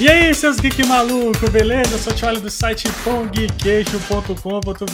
[0.00, 1.96] E aí, seus geek maluco, beleza?
[1.96, 4.36] Eu sou o Tcholi do site pongqueixo.com.br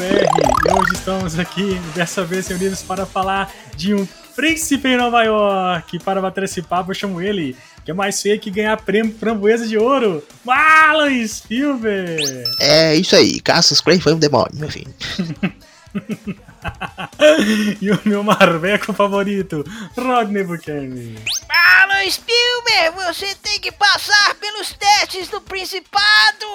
[0.00, 5.98] e hoje estamos aqui, dessa vez reunidos para falar de um príncipe em Nova York.
[5.98, 9.68] Para bater esse papo, eu chamo ele, que é mais feio que ganhar prêmio framboesa
[9.68, 12.24] de ouro, Alan Spielberg!
[12.58, 14.94] É isso aí, Cassius Clay foi um demônio, filho.
[17.80, 19.64] e o meu marveco favorito,
[19.96, 21.14] Rodney Buchanan.
[21.50, 26.46] Alan Spielberg, você tem que passar pelos testes do Principado!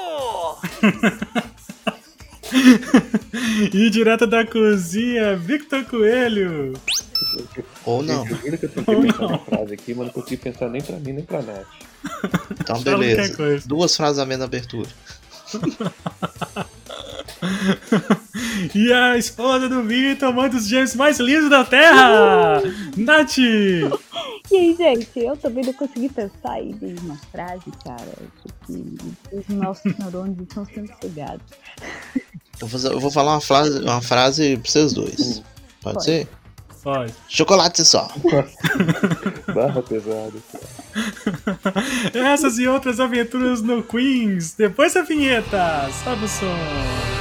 [3.73, 6.73] e direto da cozinha, Victor Coelho.
[7.85, 8.25] Ou não.
[8.27, 9.29] Eu que eu tentei Ou pensar não.
[9.29, 11.67] na frase aqui, mas não consegui pensar nem pra mim, nem pra Nath.
[12.59, 13.61] Então, beleza.
[13.67, 14.89] Duas frases a menos na abertura.
[18.75, 22.61] E a esposa do Victor, mãe dos gêmeos mais lindos da Terra,
[22.97, 23.37] Nath.
[23.37, 28.13] E aí, gente, eu também não consegui pensar em nenhuma frase, cara.
[28.65, 28.97] Que
[29.31, 31.45] os nossos neurônios estão sendo cegados.
[32.61, 35.43] Eu vou, eu vou falar uma frase, uma frase pra vocês dois.
[35.81, 36.03] Pode, Pode.
[36.03, 36.27] ser?
[36.83, 37.13] Pode.
[37.27, 38.09] Chocolate só.
[39.53, 40.33] Barra pesada.
[42.13, 45.89] Essas e outras aventuras no Queens, depois da vinheta.
[46.03, 47.18] Sobe o som.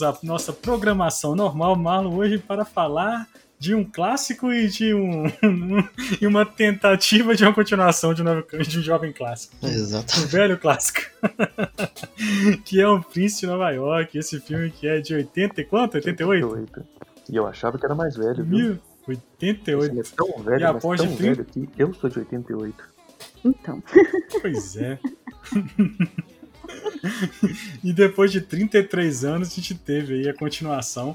[0.00, 3.28] Voltamos à nossa programação normal, Marlon, hoje para falar
[3.58, 5.24] de um clássico e de um
[6.20, 9.54] e uma tentativa de uma continuação de um, novo- de um jovem clássico.
[9.62, 10.18] Exato.
[10.20, 11.00] Um velho clássico.
[12.64, 15.94] que é o Príncipe de Nova York, esse filme que é de 80 e quanto?
[15.96, 16.46] 88?
[16.46, 16.88] 88.
[17.28, 18.46] E eu achava que era mais velho, viu?
[18.46, 18.78] Mil-
[19.08, 20.00] Ele 88.
[20.00, 22.84] é tão velho, E mas após tão de trinta- velho que eu sou de 88.
[23.44, 23.82] Então,
[24.40, 24.98] Pois é.
[27.82, 31.14] e depois de 33 anos a gente teve aí a continuação.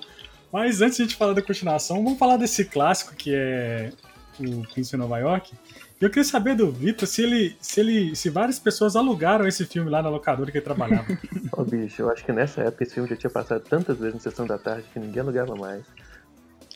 [0.51, 3.91] Mas antes de a gente falar da continuação, vamos falar desse clássico que é
[4.39, 5.53] o Príncipe de Nova York.
[5.99, 9.89] Eu queria saber do Vitor se ele, se ele, se várias pessoas alugaram esse filme
[9.89, 11.05] lá na locadora que ele trabalhava.
[11.53, 14.19] Ó, bicho, eu acho que nessa época esse filme já tinha passado tantas vezes na
[14.19, 15.83] sessão da tarde que ninguém alugava mais.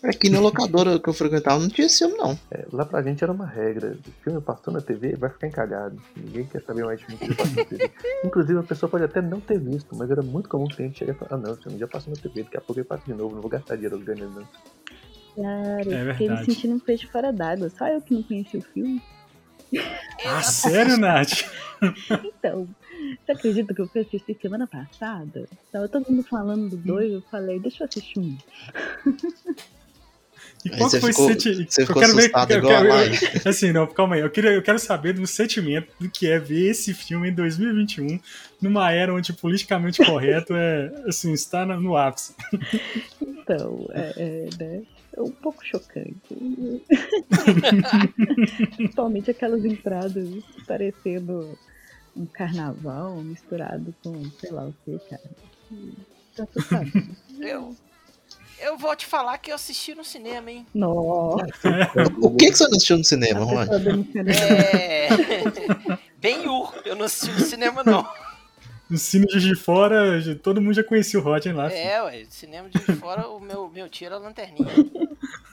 [0.02, 2.38] Aqui na locadora que eu frequentava não tinha esse filme, não.
[2.52, 3.98] É, lá pra gente era uma regra.
[4.08, 6.02] O filme passou na TV, vai ficar encalhado.
[6.16, 7.92] Ninguém quer saber mais de filme que passou na TV.
[8.24, 11.14] Inclusive, a pessoa pode até não ter visto, mas era muito comum o cliente chegar
[11.14, 13.04] e falar: Ah, não, esse filme já passou na TV, daqui a pouco ele passa
[13.06, 14.48] de novo, não vou gastar dinheiro organizando.
[15.36, 17.70] cara, eu É fiquei me sentindo um peixe fora d'água.
[17.70, 19.02] Só eu que não conheci o filme.
[20.26, 21.44] ah, sério, Nath?
[22.40, 22.68] Então,
[23.26, 25.48] você acredita que eu fui assistir semana passada?
[25.72, 28.38] Tava todo mundo falando do dois, eu falei, deixa eu assistir um.
[30.66, 32.88] E Aí qual você foi ficou- esse senti- você eu quero ver- eu igual quero-
[32.90, 34.22] eu- Assim, não, calma aí.
[34.22, 38.20] Eu, queria, eu quero saber do sentimento do que é ver esse filme em 2021,
[38.62, 42.34] numa era onde politicamente correto é, assim, está no ápice.
[43.50, 44.81] Então, é, é, né?
[45.18, 46.19] É um pouco chocante.
[48.75, 50.28] Principalmente aquelas entradas
[50.68, 51.58] parecendo
[52.16, 55.22] um carnaval misturado com sei lá o que, cara.
[56.36, 56.92] Tá assustado.
[57.40, 57.75] Eu,
[58.62, 60.66] eu vou te falar que eu assisti no cinema, hein?
[60.74, 61.44] Nossa,
[62.22, 64.30] O que, que você não assistiu no cinema, pessoa denunciando.
[64.31, 65.09] É.
[66.20, 68.08] Bem ur, eu não assisti no cinema, não.
[68.90, 71.72] No cine de fora, todo mundo já conhecia o Rodney lá.
[71.72, 74.68] É, ué, cinema de fora, o meu, meu tio era lanterninha.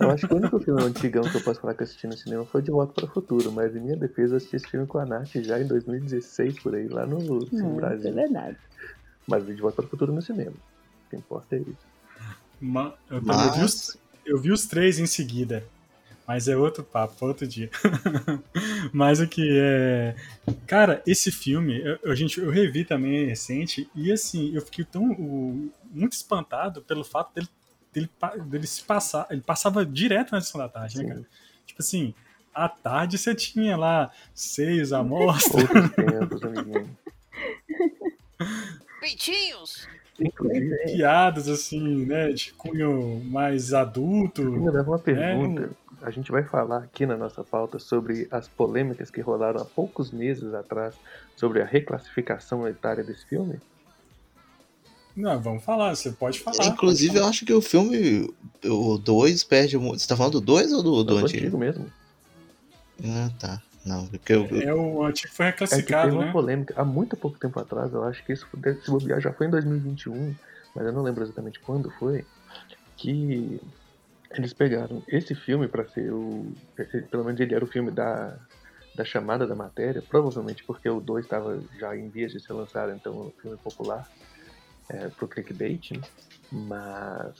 [0.00, 2.16] Eu acho que o único filme antigão que eu posso falar que eu assisti no
[2.16, 4.86] cinema foi De Volta para o Futuro, mas em minha defesa eu assisti esse filme
[4.86, 8.15] com a Nath já em 2016, por aí, lá no Cine Não, isso é Brasil.
[8.15, 8.57] verdade.
[9.27, 10.53] Mas vi De Volta para o Futuro no cinema.
[10.53, 11.96] O que importa é isso.
[13.10, 15.64] Eu, Mas- eu vi os, eu vi os três em seguida.
[16.26, 17.70] Mas é outro papo, outro dia.
[18.92, 20.16] Mas o que é.
[20.66, 25.12] Cara, esse filme, eu, eu- gente, eu revi também recente, e assim, eu fiquei tão.
[25.12, 27.48] o- muito espantado pelo fato dele,
[27.92, 28.10] dele,
[28.47, 29.28] dele se passar.
[29.30, 31.08] Ele passava direto na sessão da tarde, né, Sim.
[31.10, 31.26] cara?
[31.64, 32.12] Tipo assim,
[32.53, 34.10] à tarde você tinha lá.
[35.54, 36.98] Outros tempos, amiguinho.
[39.00, 39.86] Peitinhos!
[40.18, 44.42] Inclusive, piadas assim, né, de cunho mais adulto.
[44.42, 45.71] ainda dava uma pergunta.
[46.03, 46.07] É.
[46.07, 50.10] A gente vai falar aqui na nossa pauta sobre as polêmicas que rolaram há poucos
[50.10, 50.95] meses atrás
[51.36, 53.59] sobre a reclassificação etária desse filme?
[55.16, 56.66] Não, vamos falar, você pode falar.
[56.66, 58.30] Inclusive, eu acho que o filme,
[58.63, 60.01] o 2 perde muito.
[60.01, 61.41] Você tá falando do 2 ou do, do Não, antigo?
[61.41, 61.86] antigo mesmo.
[63.03, 63.63] Ah, tá.
[63.86, 64.47] Não, porque eu.
[64.60, 66.33] É o antigo foi É que reclassificado, teve uma né?
[66.33, 68.47] polêmica há muito pouco tempo atrás, eu acho que isso
[68.83, 70.34] se bobear já foi em 2021,
[70.74, 72.27] mas eu não lembro exatamente quando foi,
[72.97, 73.60] que
[74.33, 76.53] eles pegaram esse filme pra ser o.
[76.78, 78.36] esse- pelo menos ele era o filme da,
[78.94, 82.91] da chamada da matéria, provavelmente porque o 2 estava já em vias de ser lançado,
[82.92, 84.06] então é um filme popular
[84.89, 86.00] é, pro clickbait, né?
[86.53, 87.36] mas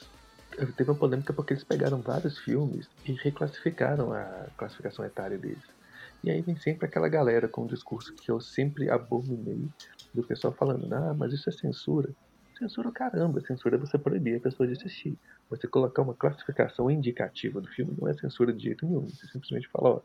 [0.77, 5.76] teve uma polêmica porque eles pegaram vários filmes e reclassificaram a classificação etária deles.
[6.23, 9.71] E aí vem sempre aquela galera com um discurso que eu sempre abominei
[10.15, 12.15] do pessoal falando, ah, mas isso é censura.
[12.59, 15.19] Censura o caramba, censura é você proibir a pessoa de assistir.
[15.51, 19.13] Você colocar uma classificação indicativa do filme não é censura de jeito nenhum.
[19.15, 20.03] Você simplesmente fala, ó,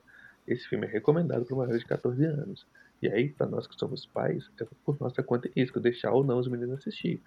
[0.48, 2.66] esse filme é recomendado para maiores de 14 anos.
[3.02, 6.26] E aí, para nós que somos pais, é por nossa conta e risco deixar ou
[6.26, 7.22] não os meninos assistir.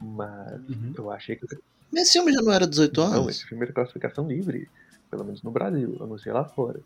[0.00, 0.94] Mas Uhum.
[0.96, 1.46] eu achei que
[1.92, 3.36] Mas esse filme já não era 18 não, anos?
[3.36, 4.70] esse filme era classificação livre,
[5.10, 6.82] pelo menos no Brasil, eu não sei lá fora.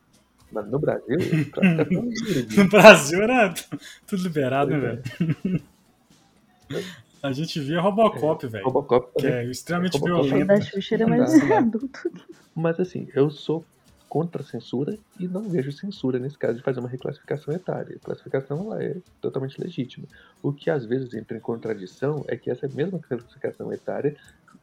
[0.52, 1.16] Mas no Brasil,
[2.56, 3.52] No Brasil era
[4.06, 4.80] tudo liberado, né, é.
[4.80, 5.64] velho?
[7.22, 8.64] A gente via Robocop, velho.
[8.64, 9.36] Robocop Que também.
[9.38, 10.46] é extremamente Robocop O violento.
[10.46, 12.12] da Xuxa era mais adulto.
[12.54, 13.64] Mas assim, eu sou
[14.08, 17.96] contra a censura e não vejo censura nesse caso de fazer uma reclassificação etária.
[17.96, 20.06] A classificação ela é totalmente legítima.
[20.42, 24.16] O que às vezes entra em contradição é que essa mesma classificação etária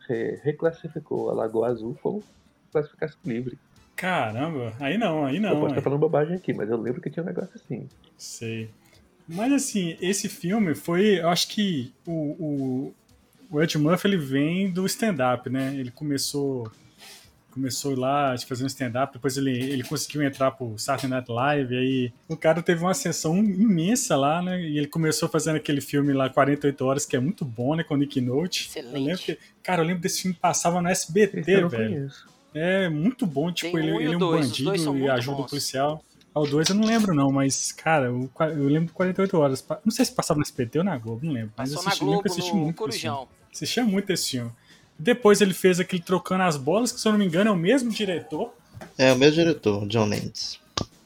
[0.09, 2.23] é, reclassificou a Lagoa Azul como
[2.71, 3.57] classificação livre.
[4.03, 5.49] Caramba, aí não, aí eu não.
[5.51, 5.69] posso ué.
[5.69, 7.87] estar falando bobagem aqui, mas eu lembro que tinha um negócio assim.
[8.17, 8.69] Sei.
[9.25, 11.21] Mas assim, esse filme foi.
[11.21, 12.93] Eu acho que o, o,
[13.49, 15.73] o Ed Murphy ele vem do stand-up, né?
[15.77, 16.69] Ele começou.
[17.49, 21.77] Começou lá de fazer um stand-up, depois ele, ele conseguiu entrar pro Saturday Night Live,
[21.77, 24.59] aí o cara teve uma ascensão imensa lá, né?
[24.59, 27.83] E ele começou fazendo aquele filme lá, 48 Horas, que é muito bom, né?
[27.83, 28.67] Com o Nick Note.
[28.67, 28.95] Excelente.
[28.95, 31.93] Eu lembro que, cara, eu lembro desse filme passava no SBT, eu velho.
[31.93, 32.32] conheço.
[32.53, 35.37] É muito bom, tipo, Tem ele, um ele é o um dois, bandido e ajuda
[35.37, 35.49] o bons.
[35.49, 36.03] policial.
[36.33, 39.63] Ao 2 eu não lembro não, mas, cara, o qua- eu lembro de 48 horas.
[39.85, 41.51] Não sei se passava no SPT ou na Globo, não lembro.
[41.55, 43.15] Mas Passou eu na assisti, que Globo, eu assisti no muito esse filme.
[43.17, 43.27] Corujão.
[43.53, 44.51] Assistia muito esse filme.
[44.97, 47.55] Depois ele fez aquele Trocando as Bolas, que se eu não me engano é o
[47.55, 48.51] mesmo diretor.
[48.97, 50.59] É o mesmo diretor, John Landis.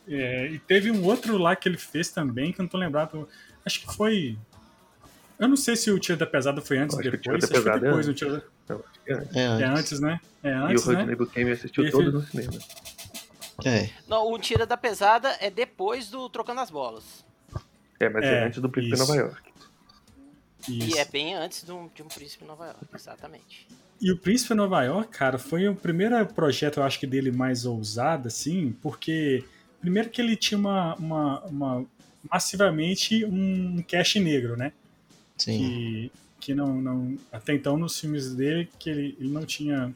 [0.08, 3.28] É, e teve um outro lá que ele fez também, que eu não tô lembrado.
[3.66, 4.38] Acho que foi...
[5.40, 7.38] Eu não sei se o Tiro da Pesada foi antes ou Acho que o Tiro
[7.38, 7.42] depois.
[7.42, 8.16] da Acho que foi Pesada é o antes.
[8.18, 9.36] Tiro da- Não, acho que é antes.
[9.36, 9.80] É, É antes.
[9.80, 10.20] antes, né?
[10.44, 10.94] É E o antes, né?
[10.96, 12.54] Rodney Buchanan assistiu Esse- todos no cinema.
[13.66, 13.90] é.
[14.08, 17.04] Não, o Tira da Pesada é depois do Trocando as Bolas.
[18.00, 19.12] É, mas é, É, antes do Príncipe de isso.
[19.12, 19.52] Nova York.
[20.70, 20.96] Isso.
[20.98, 23.68] E é bem antes de um, de um Príncipe em Nova York, exatamente.
[24.02, 27.32] E o Príncipe de Nova York, cara, foi o primeiro projeto, eu acho que dele
[27.32, 29.44] mais ousado, assim, porque
[29.80, 31.86] primeiro que ele tinha uma, uma, uma-
[32.30, 34.74] massivamente um cast negro, né?
[35.38, 35.58] Sim.
[35.60, 39.94] Que, que não, não até então nos filmes dele que ele, ele não tinha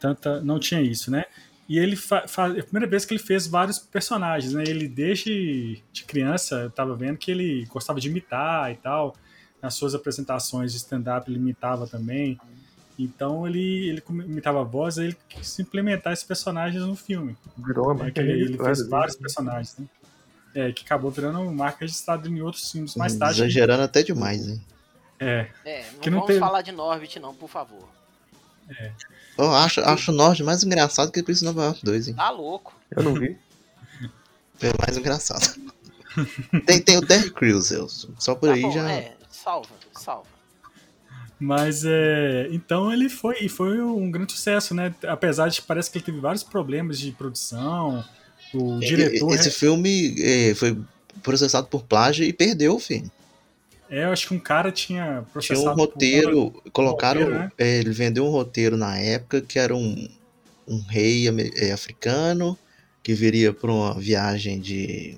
[0.00, 1.24] tanta, não tinha isso, né?
[1.68, 4.64] E ele fa, fa- é a primeira vez que ele fez vários personagens, né?
[4.66, 9.14] Ele desde de criança eu tava vendo que ele gostava de imitar e tal.
[9.60, 12.38] Nas suas apresentações de stand-up ele imitava também.
[12.98, 17.36] Então ele, ele imitava a voz, aí ele quis implementar esses personagens no filme.
[17.56, 19.22] Virou uma É ele, ele fez vários né?
[19.22, 19.86] personagens, né?
[20.54, 23.40] É, que acabou virando marca registrada em outros filmes mais tarde.
[23.42, 24.60] Exagerando até demais, hein?
[25.20, 27.88] É, É, não Que não vamos teve- falar de Norbit não, por favor.
[29.36, 32.14] Eu acho, acho o Nord mais engraçado que o Príncipe Nova York 2, hein?
[32.14, 32.74] Tá louco.
[32.90, 33.36] Eu não vi.
[34.60, 35.54] É mais engraçado.
[36.66, 37.88] tem, tem o Terry Crews, eu-
[38.18, 38.90] só por Tá aí bom, já.
[38.90, 40.26] é, salva, salva.
[41.38, 44.92] Mas é, então ele foi e foi um grande sucesso, né?
[45.06, 48.04] Apesar de que parece que ele teve vários problemas de produção.
[48.54, 50.78] O diretor, Esse filme é, foi
[51.22, 53.10] processado por plágio e perdeu o filme.
[53.90, 57.20] é, eu acho que um cara tinha Tinha processado um por roteiro, colocaram.
[57.22, 57.52] roteiro, né?
[57.58, 60.08] é, ele vendeu um roteiro na época que era um,
[60.66, 61.26] um rei
[61.56, 62.56] é, africano
[63.02, 65.16] que viria para uma viagem de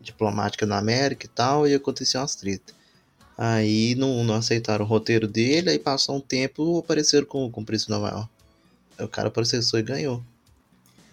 [0.00, 2.74] diplomática na América e tal, e aconteceu umas tretas.
[3.36, 7.64] Aí não, não aceitaram o roteiro dele, aí passou um tempo apareceram com, com o
[7.64, 8.28] Príncipe de Nova York.
[8.98, 10.22] Aí o cara processou e ganhou.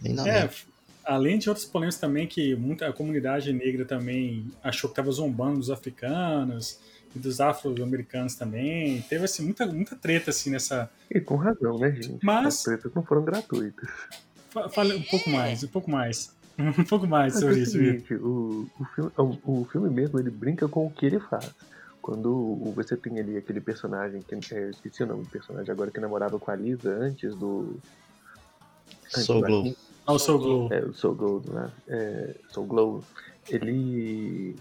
[0.02, 0.68] Nem na É, mente.
[1.10, 5.58] Além de outros problemas também que muita a comunidade negra também achou que estava zombando
[5.60, 6.80] dos africanos
[7.16, 9.02] e dos afro-americanos também.
[9.10, 10.90] Teve assim muita muita treta assim nessa.
[11.10, 12.20] E com razão, né, gente?
[12.24, 13.90] Mas- As tretas não foram gratuitas.
[14.50, 16.38] Fa- Fale um pouco mais, um pouco mais.
[16.60, 17.78] Um pouco mais Mas sobre é o isso.
[17.78, 17.94] Vitor.
[17.94, 21.50] seguinte, o, o, filme, o, o filme mesmo, ele brinca com o que ele faz.
[22.02, 25.72] Quando o- você tem ali aquele personagem, que é, eu esqueci o nome do personagem
[25.72, 27.80] agora, que namorava com a Lisa antes do...
[29.06, 29.78] antes Soul do
[30.10, 30.14] Arquinho.
[30.14, 30.74] Ao Soul Glow.
[30.74, 31.72] É, o Soul Glow, né?
[31.88, 33.04] É, Soul Glow.
[33.50, 34.56] Ele...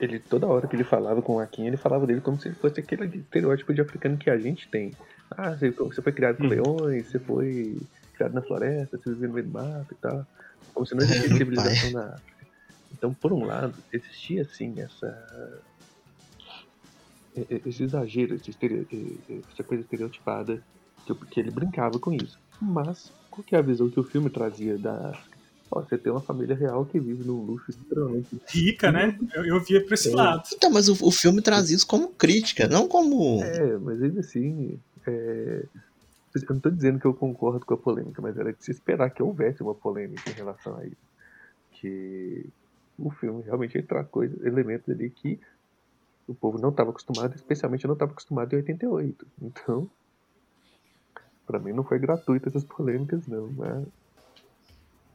[0.00, 2.54] ele toda hora que ele falava com o Akin, ele falava dele como se ele
[2.56, 4.92] fosse aquele estereótipo de africano que a gente tem.
[5.30, 6.48] Ah, você, foi criado com Hum.
[6.48, 7.80] leões, você foi
[8.14, 10.26] criado na floresta, você viveu no meio do mato e tal.
[10.74, 12.46] Como se não existisse civilização na África.
[12.92, 15.62] Então, por um lado, existia assim essa.
[17.64, 18.86] Esse exagero, esse estere-
[19.50, 20.62] essa coisa estereotipada,
[21.06, 22.38] que, que ele brincava com isso.
[22.60, 25.38] Mas, qual que é a visão que o filme trazia da África?
[25.70, 29.18] Ó, você tem uma família real que vive num luxo extremamente Rica, né?
[29.34, 30.14] Eu, eu via pra esse É.
[30.14, 30.42] lado.
[30.52, 33.42] Então, mas o, o filme traz isso como crítica, não como.
[33.42, 35.64] É, mas ainda assim, é,
[36.34, 39.08] eu não tô dizendo que eu concordo com a polêmica, mas era de se esperar
[39.10, 40.96] que houvesse uma polêmica em relação a isso.
[41.72, 42.46] Que
[42.98, 45.40] o filme realmente ele traz coisas, elementos ali que
[46.28, 49.26] o povo não estava acostumado, especialmente não estava acostumado em 88.
[49.40, 49.90] Então,
[51.46, 53.84] pra mim não foi gratuito essas polêmicas, não, mas.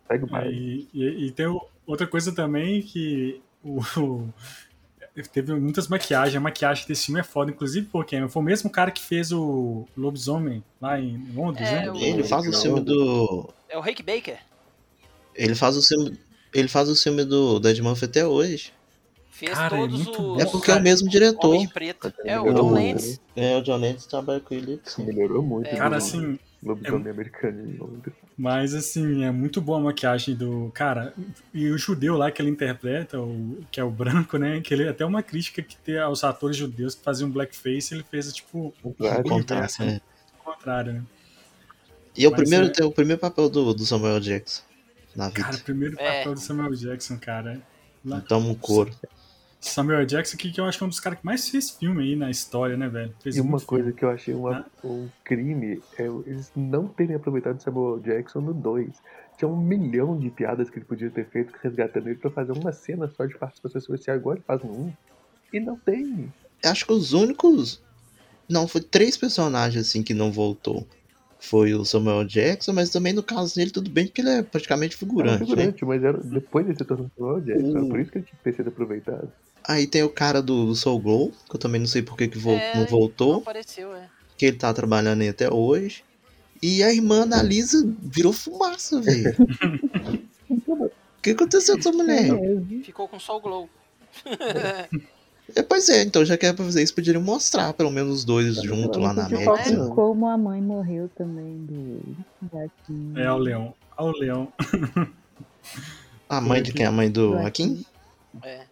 [0.07, 0.87] Segue o É, baile.
[0.93, 1.45] e, e- e tem
[1.85, 4.29] outra coisa também que o, o-
[5.33, 6.35] teve muitas maquiagens.
[6.35, 9.85] A maquiagem desse filme é foda, inclusive porque foi o mesmo cara que fez o
[9.97, 11.91] Lobisomem lá em Londres, É, né?
[11.91, 13.49] o- Ele faz o filme do.
[13.67, 14.37] É o Rick Baker.
[15.35, 16.17] Ele faz o filme.
[16.53, 18.71] Ele faz o filme do Dead Murphy até hoje.
[19.37, 20.41] Fez Cara, é todos muito os.
[20.41, 21.67] É porque é o mesmo diretor.
[21.71, 22.11] Preto.
[22.25, 23.21] É o John Landis.
[23.35, 24.81] É, o John Landis trabalha com ele.
[24.83, 25.05] Sim.
[25.05, 25.67] melhorou muito.
[25.67, 28.15] É, Cara, no assim, Lobisomem americano em Londres.
[28.35, 30.71] Mas assim, é muito boa a maquiagem do.
[30.73, 31.13] Cara,
[31.53, 34.59] e o judeu lá que ele interpreta, o, que é o branco, né?
[34.59, 38.33] Que ele até uma crítica que tem aos atores judeus que faziam blackface, ele fez
[38.33, 39.21] tipo o Claro.
[39.23, 40.01] Contraste, né?
[40.43, 41.03] contrário, né?
[42.15, 44.63] E é o Mas primeiro, é- o primeiro papel do, do Samuel Jackson
[45.15, 45.43] na vida.
[45.43, 46.17] Cara, o primeiro É.
[46.19, 47.61] papel do Samuel Jackson, cara.
[48.03, 48.91] Lá- Toma um couro.
[49.67, 52.03] Samuel Jackson, que, que eu acho que é um dos caras que mais fez filme
[52.03, 53.13] aí na história, né, velho?
[53.21, 53.97] Fez E uma coisa filme.
[53.99, 54.65] que eu achei uma- Ah.
[54.87, 58.89] um crime é eles não terem aproveitado Samuel Jackson no 2.
[59.37, 62.71] Tinha um milhão de piadas que ele podia ter feito resgatando ele pra fazer uma
[62.71, 64.93] cena só de participação especial, igual ele faz no 1.
[65.53, 66.31] E não tem.
[66.63, 67.81] Eu acho que os únicos.
[68.49, 70.87] Não, foi três personagens assim que não voltou.
[71.39, 74.95] Foi o Samuel Jackson, mas também no caso dele tudo bem, porque ele é praticamente
[74.95, 75.45] Era um figurante, né?
[75.45, 77.77] figurante, mas era, depois ele se tornou Samuel Jackson.
[77.77, 79.31] Era por isso que ele tinha que ter sido aproveitado.
[79.67, 82.39] Aí tem o cara do Soul Glow, que eu também não sei por que, que
[82.49, 84.07] É, não Não voltou, apareceu, é.
[84.37, 86.03] que ele tá trabalhando aí até hoje.
[86.63, 89.35] E a irmã da Lisa virou fumaça, velho.
[90.49, 92.29] O que aconteceu com essa mulher?
[92.29, 93.69] É, Ficou com o Glow.
[95.55, 98.23] É, pois é, então já que é pra fazer isso, poderiam mostrar pelo menos os
[98.25, 99.71] dois juntos lá na América.
[99.71, 99.89] não.
[99.95, 102.01] como a mãe morreu também do
[102.51, 103.17] gatinho.
[103.19, 103.73] É o Leão.
[103.97, 104.53] É o Leão.
[106.29, 106.85] A mãe de quem?
[106.85, 107.85] A mãe do Akin?
[108.43, 108.66] É.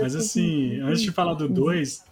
[0.00, 2.04] Mas assim, antes de falar do 2,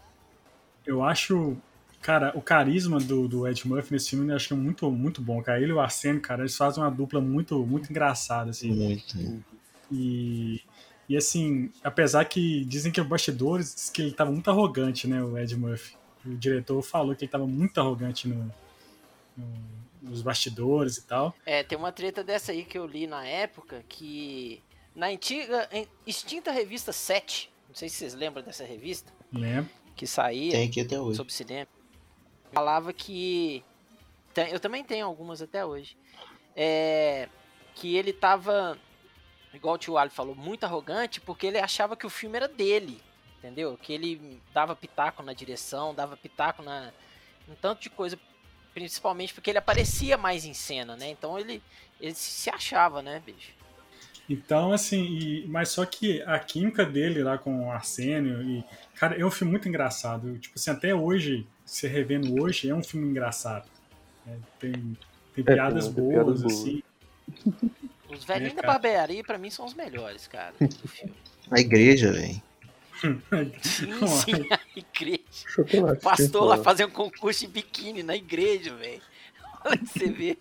[0.87, 1.57] eu acho.
[2.01, 5.23] Cara, o carisma do, do Ed Murphy nesse filme eu acho que é muito, muito
[5.23, 5.59] bom, cara.
[5.61, 8.71] Ele e o Arsênio, cara, eles fazem uma dupla muito, muito engraçada, assim.
[8.73, 9.43] Muito.
[9.91, 10.61] E,
[11.09, 15.23] e assim, apesar que dizem que o bastidores diz que ele tava muito arrogante, né,
[15.23, 15.97] o Ed Murphy.
[16.27, 18.53] O diretor falou que ele tava muito arrogante no,
[19.37, 21.35] no- nos bastidores e tal.
[21.47, 24.63] É, tem uma treta dessa aí que eu li na época que.
[24.95, 25.67] Na antiga.
[25.73, 27.51] em- extinta revista 7.
[27.75, 29.13] Não sei se vocês lembram dessa revista.
[29.33, 29.69] Lembra?
[29.97, 31.17] Que saía Tem aqui até hoje.
[31.17, 31.67] sobre cinema.
[32.53, 33.65] Falava que.
[34.49, 35.97] Eu também tenho algumas até hoje.
[36.55, 37.29] É,
[37.75, 38.79] que ele tava.
[39.53, 43.03] Igual o tio Ali falou, muito arrogante, porque ele achava que o filme era dele.
[43.39, 43.77] Entendeu?
[43.77, 46.93] Que ele dava pitaco na direção, dava pitaco na.
[47.49, 48.17] Um tanto de coisa.
[48.73, 51.09] Principalmente porque ele aparecia mais em cena, né?
[51.09, 51.61] Então ele,
[52.01, 53.53] ele se achava, né, bicho?
[54.29, 58.65] Então, assim, e- mas só que a química dele lá com o Arsênio e.
[58.95, 60.39] Cara, é um filme muito engraçado.
[60.39, 63.69] Tipo assim, até hoje, se revendo hoje, é um filme engraçado.
[64.27, 64.97] É, tem,
[65.35, 66.55] tem piadas tem boas, piadas boas.
[66.61, 66.83] assim.
[68.09, 71.15] Os velhinhos É, da barbearia, pra mim, são os melhores, cara, do filme.
[71.51, 72.43] A igreja, velho.
[73.61, 75.21] Sim, sim, a igreja.
[75.33, 75.99] Chocolate.
[75.99, 79.03] O pastor lá fazendo um concurso de biquíni na igreja, velho.
[79.67, 80.39] Olha que você vê.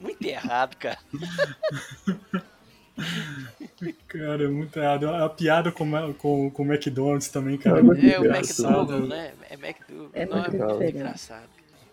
[0.00, 0.98] Muito errado, cara.
[4.08, 5.08] Cara, é muito errado.
[5.08, 7.78] A piada com, com, com o McDonald's também, cara.
[7.78, 8.92] É, É É o engraçado.
[8.94, 9.32] McDougal, né?
[9.50, 10.10] É McDougal.
[10.14, 11.48] É Não, muito muito engraçado.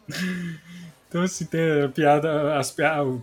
[1.13, 2.75] Então, assim, tem a piada, as,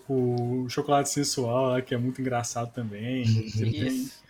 [0.09, 3.25] o, o chocolate sensual lá, que é muito engraçado também.
[3.51, 4.23] Tem- Isso.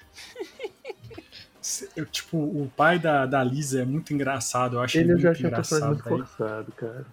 [1.95, 4.77] eu, tipo, o pai da, da Lisa é muito engraçado.
[4.77, 5.87] Eu acho Ele eu muito já achei engraçado.
[5.89, 7.05] muito forçado, cara.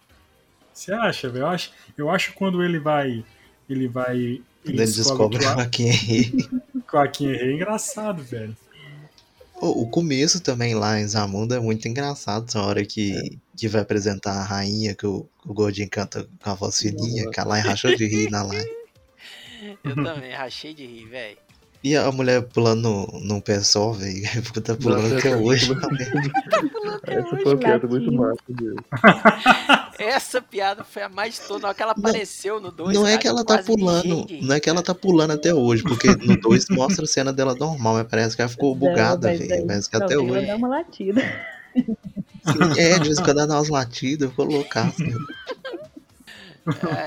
[0.74, 1.44] Você acha, velho?
[1.44, 3.25] Eu acho, eu acho que quando ele vai.
[3.70, 4.41] Ele vai.
[4.66, 6.50] Ele Ele descobre que o Akin aí.
[6.90, 8.56] Joaquim é engraçado, velho.
[9.60, 12.46] O, o começo também lá em Zamunda é muito engraçado.
[12.48, 16.54] Essa hora que, que vai apresentar a rainha, que o, o Gordinho canta com a
[16.54, 18.70] voz fininha, que a Lai rachou de rir na live.
[19.84, 21.38] Eu também, rachei de rir, velho.
[21.84, 24.22] E a mulher pulando num pé só, velho.
[24.63, 25.72] Tá pulando Nossa, até essa- hoje.
[27.03, 28.75] Essa foi uma piada muito massa mesmo.
[30.00, 31.74] Essa piada foi a mais toda.
[31.74, 32.96] Que ela apareceu no 2.
[32.96, 36.07] Não é que ela tá pulando, não é que ela tá pulando até hoje, porque
[36.15, 39.48] no 2 mostra a cena dela normal, mas parece que ela ficou bugada, Não, mas
[39.48, 39.65] velho.
[39.67, 40.46] Parece que não, até ela hoje.
[40.46, 41.22] dá uma latida.
[42.77, 44.96] É, de vez em quando ela dá umas latidas, ficou loucaço.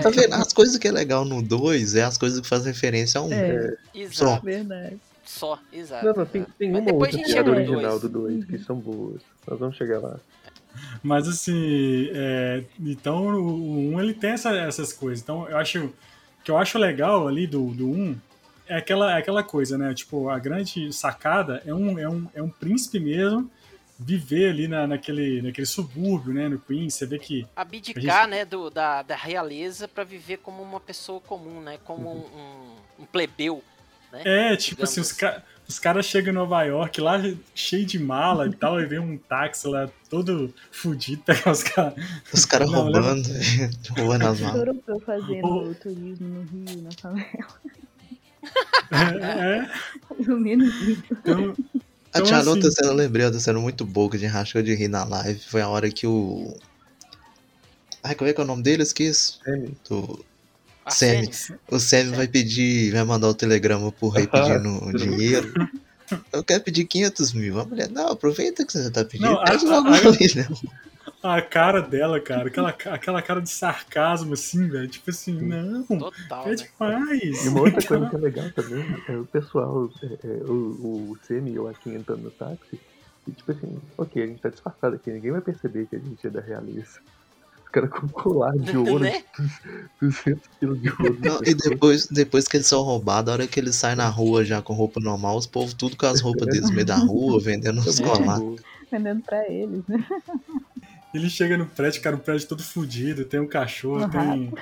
[0.02, 0.34] Tá vendo?
[0.34, 3.32] As coisas que é legal no 2 é as coisas que fazem referência a um.
[3.32, 4.44] É, Exato.
[4.44, 4.96] verdade.
[5.24, 6.06] Só, exato.
[6.06, 8.02] Não, não, tem, tem uma depois outra piada no original dois.
[8.02, 9.20] do 2 que são boas.
[9.46, 10.16] Nós vamos chegar lá.
[11.02, 15.22] Mas assim, é, então o 1 ele tem essa- essas coisas.
[15.22, 15.92] Então eu acho o
[16.42, 18.16] que eu acho legal ali do, do 1
[18.66, 19.92] é aquela, é aquela coisa, né?
[19.94, 23.50] Tipo, a grande sacada é um, é um, é um príncipe mesmo
[24.02, 26.48] viver ali na, naquele, naquele subúrbio, né?
[26.48, 26.94] No Queens.
[26.94, 31.60] Você vê que Abdicar, né, do, da, da realeza pra viver como uma pessoa comum,
[31.60, 31.78] né?
[31.84, 33.62] Como um, um, um plebeu.
[34.10, 34.22] Né?
[34.24, 35.20] É, tipo Digamos assim, os, assim.
[35.20, 37.20] ca- os caras chegam em Nova York lá
[37.54, 41.94] cheio de mala e tal, e vem um táxi lá todo fudido, pegar os caras.
[42.32, 43.28] Os caras roubando,
[43.96, 44.56] roubando as malas.
[44.58, 47.60] Europeu fazendo O- turismo no Rio, na favela.
[48.90, 49.70] É, é.
[50.28, 51.04] Ou menos isso.
[51.12, 51.54] Então,
[52.12, 54.30] A Então, tia assim- outra cena, eu lembrei, outra cena muito boa que a gente
[54.30, 55.40] rachou de rir na live.
[55.40, 56.56] Foi a hora que o.
[58.02, 58.82] Ai, como é que é o nome dele?
[58.82, 59.40] Eu esqueço.
[59.44, 59.76] Sammy.
[59.88, 60.24] Do...
[60.84, 61.30] Arsênio.
[61.70, 65.52] O Sammy vai pedir, vai mandar o telegrama pro rei pedindo dinheiro.
[66.32, 67.58] Eu quero pedir 500 mil.
[67.60, 69.30] A mulher, não, aproveita que você tá pedindo.
[69.30, 70.56] Não, pede a- logo a- um milhão.
[71.22, 74.88] a cara dela, cara, aquela, aquela cara de sarcasmo, assim, velho.
[74.88, 76.54] Tipo assim, não, Total, é né?
[76.56, 77.44] demais.
[77.44, 81.18] E uma outra coisa que é legal também é o pessoal, é, é, o, o
[81.26, 82.80] Semi e o Akin entrando no táxi.
[83.28, 86.26] E tipo assim, ok, a gente tá disfarçado aqui, ninguém vai perceber que a gente
[86.26, 87.00] é da realeza.
[87.70, 89.22] Os caras com colar de ouro, Né?
[90.00, 91.18] 200 quilos de ouro.
[91.22, 94.44] Não, e depois, depois que eles são roubados, a hora que eles saem na rua
[94.44, 97.40] já com roupa normal, os povos tudo com as roupas deles no meio da rua,
[97.40, 98.38] vendendo os É muito colar.
[98.40, 98.56] boa.
[98.90, 100.04] Vendendo pra eles, né?
[101.12, 104.52] Ele chega no prédio, cara, o prédio todo fudido, tem um cachorro, Um tem.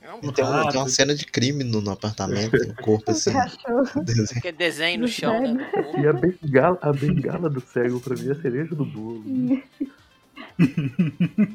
[0.00, 3.10] É um Tem, uma- tem uma cena de crime no, no apartamento, tem um corpo
[3.10, 3.30] assim.
[3.30, 4.02] Cachorro.
[4.02, 4.40] desenho.
[4.40, 5.70] que desenho no chão, né?
[6.02, 9.22] E a bengala, a bengala do cego pra mim é a cereja do bolo.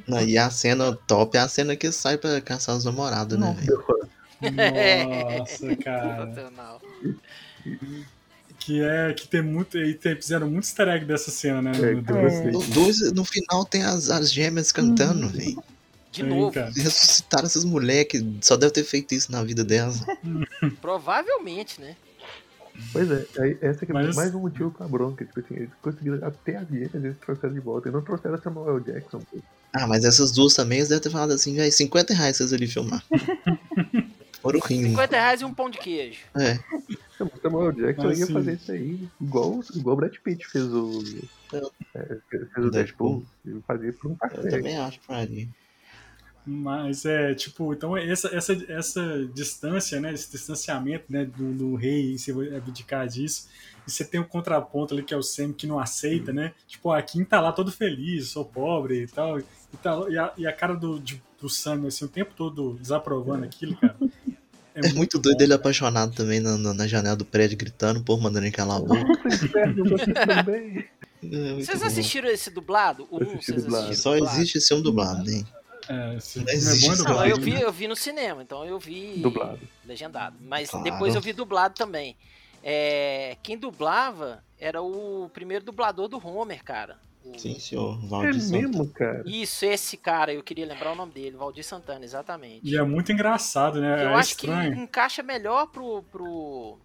[0.07, 3.55] Não, e a cena top é a cena que sai pra caçar os namorados, né?
[5.39, 6.31] Nossa, cara.
[8.59, 9.77] Que é que tem muito.
[9.77, 11.71] E tem, fizeram muito easter egg dessa cena, né?
[11.75, 12.51] É, no- É.
[12.51, 15.61] No, dois, no final tem as, as gêmeas cantando, velho.
[16.11, 16.51] De Aí, novo.
[16.53, 16.71] cara.
[16.75, 20.01] Ressuscitaram essas moleques, só deve ter feito isso na vida delas.
[20.81, 21.95] Provavelmente, né?
[22.91, 25.23] Pois é, aí essa que é Mas- mais um motivo pra bronca.
[25.25, 27.89] Tipo assim, eles conseguiram até as hienas, eles trouxeram de volta.
[27.89, 29.19] E não trouxeram Samuel Jackson.
[29.19, 29.38] pô.
[29.73, 32.67] Ah, mas essas duas também, eles devem ter falado assim, velho, 50 reais vocês ali
[32.67, 33.03] filmar.
[34.41, 34.89] Foram rindo.
[34.89, 36.19] 50 reais e um pão de queijo.
[36.35, 36.59] É.
[37.41, 41.01] Samuel Jackson Mas, ia assim- fazer isso aí, igual, igual o Brad Pitt fez o.
[41.93, 43.25] é, fez o Deadpool.
[43.45, 45.47] Ele fazia por um Eu também acho que faria.
[46.45, 50.13] Mas é, tipo, então essa, essa, essa distância, né?
[50.13, 53.47] Esse distanciamento né, do, do rei, e você vai abdicar disso.
[53.88, 56.53] E você tem um contraponto ali que é o Sam que não aceita, né?
[56.67, 59.39] Tipo, a Kim tá lá todo feliz, sou pobre e tal.
[59.39, 59.43] E,
[59.81, 63.43] tá, e, a, e a cara do, de- do Sam, assim, o tempo todo desaprovando
[63.45, 63.95] aquilo, cara.
[64.75, 65.43] É muito doido bom.
[65.43, 69.03] ele apaixonado também na, na, janela do prédio, gritando, pô, mandando ele calar a boca.
[71.23, 71.88] É muito Vocês bom.
[71.88, 73.08] assistiram esse dublado?
[73.10, 73.86] O 1, Assisti vocês dublado.
[73.86, 74.38] assistiram Só dublado?
[74.38, 75.45] existe esse um dublado, hein?
[75.89, 77.63] É, esse Não filme existe é bom essa Não, eu vi, né?
[77.63, 79.59] eu vi no cinema, então eu vi Dublado.
[79.85, 80.35] legendado.
[80.41, 80.83] Mas Claro.
[80.83, 82.15] depois eu vi dublado também.
[82.63, 86.97] É, quem dublava era o primeiro dublador do Homer, cara.
[87.23, 87.99] O- Sim, senhor.
[88.03, 88.61] É Valdir Santana.
[88.67, 89.23] mesmo, cara.
[89.25, 92.61] Isso, esse cara, eu queria lembrar o nome dele, Valdir Santana, exatamente.
[92.63, 94.03] E é muito engraçado, né?
[94.05, 94.73] eu é acho estranho.
[94.73, 96.77] que encaixa melhor pro, pro,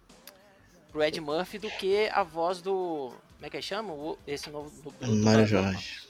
[0.91, 3.11] pro Ed Murphy do que a voz do.
[3.35, 3.93] Como é que ele chama?
[3.93, 4.69] O- Esse novo.
[4.83, 6.01] Do, do- do- Mário do- Jorge.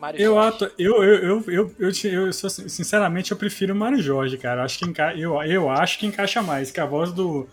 [0.00, 0.48] Mário Eu, Jorge.
[0.48, 4.60] ato, eu, eu, eu, eu, eu, sinceramente, eu prefiro o Mário Jorge, cara.
[4.60, 7.46] Eu acho que, enca, eu, eu acho que encaixa mais, que a voz do,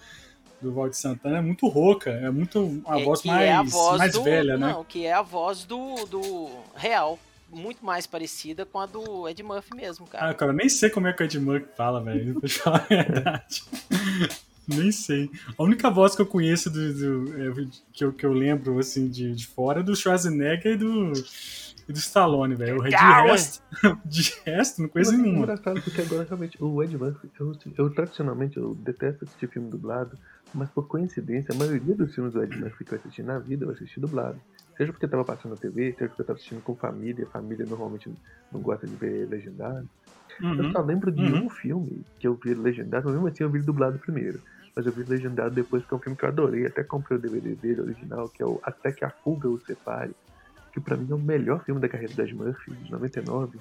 [0.62, 3.62] do Valdir Santana é muito rouca, é muito uma É, voz que mais, é a
[3.64, 4.74] voz mais do, velha, né?
[4.74, 7.20] Não, que é a voz do, do real.
[7.50, 10.32] Muito mais parecida com a do Ed Murphy mesmo, cara.
[10.32, 12.60] Ah, cara, eu nem sei como é que o Ed Murphy fala, velho, pra te
[12.60, 13.64] falar a verdade.
[14.68, 15.30] nem sei.
[15.58, 19.08] A única voz que eu conheço do, do- é, que, eu, que eu lembro, assim,
[19.08, 21.14] de, de fora é do Schwarzenegger e do,
[21.88, 22.78] e do Stallone, velho.
[22.78, 23.62] De Legal, resto,
[24.06, 25.44] de resto, não conheço Mas é nenhuma.
[25.44, 30.18] engraçado porque agora realmente o Ed Murphy, eu, eu tradicionalmente eu detesto assistir filme dublado,
[30.54, 33.66] mas por coincidência, a maioria dos filmes do Ed Murphy que eu assisti na vida
[33.66, 34.40] eu assisti dublado.
[34.78, 38.14] Seja porque tava passando na TV, seja porque eu tava assistindo com família, família normalmente
[38.52, 39.88] não gosta de ver legendado.
[40.40, 40.72] Eu Uhum.
[40.72, 41.46] só lembro de Uhum.
[41.46, 44.40] um filme que eu vi legendado, mas mesmo assim eu vi dublado primeiro.
[44.76, 46.68] mas eu vi legendado depois, que é um filme que eu adorei.
[46.68, 50.16] Até comprei o DVD dele original, que é o Até que a Fuga o Separe.
[50.78, 53.58] Que pra mim é o melhor filme da carreira das Murphy, de 99.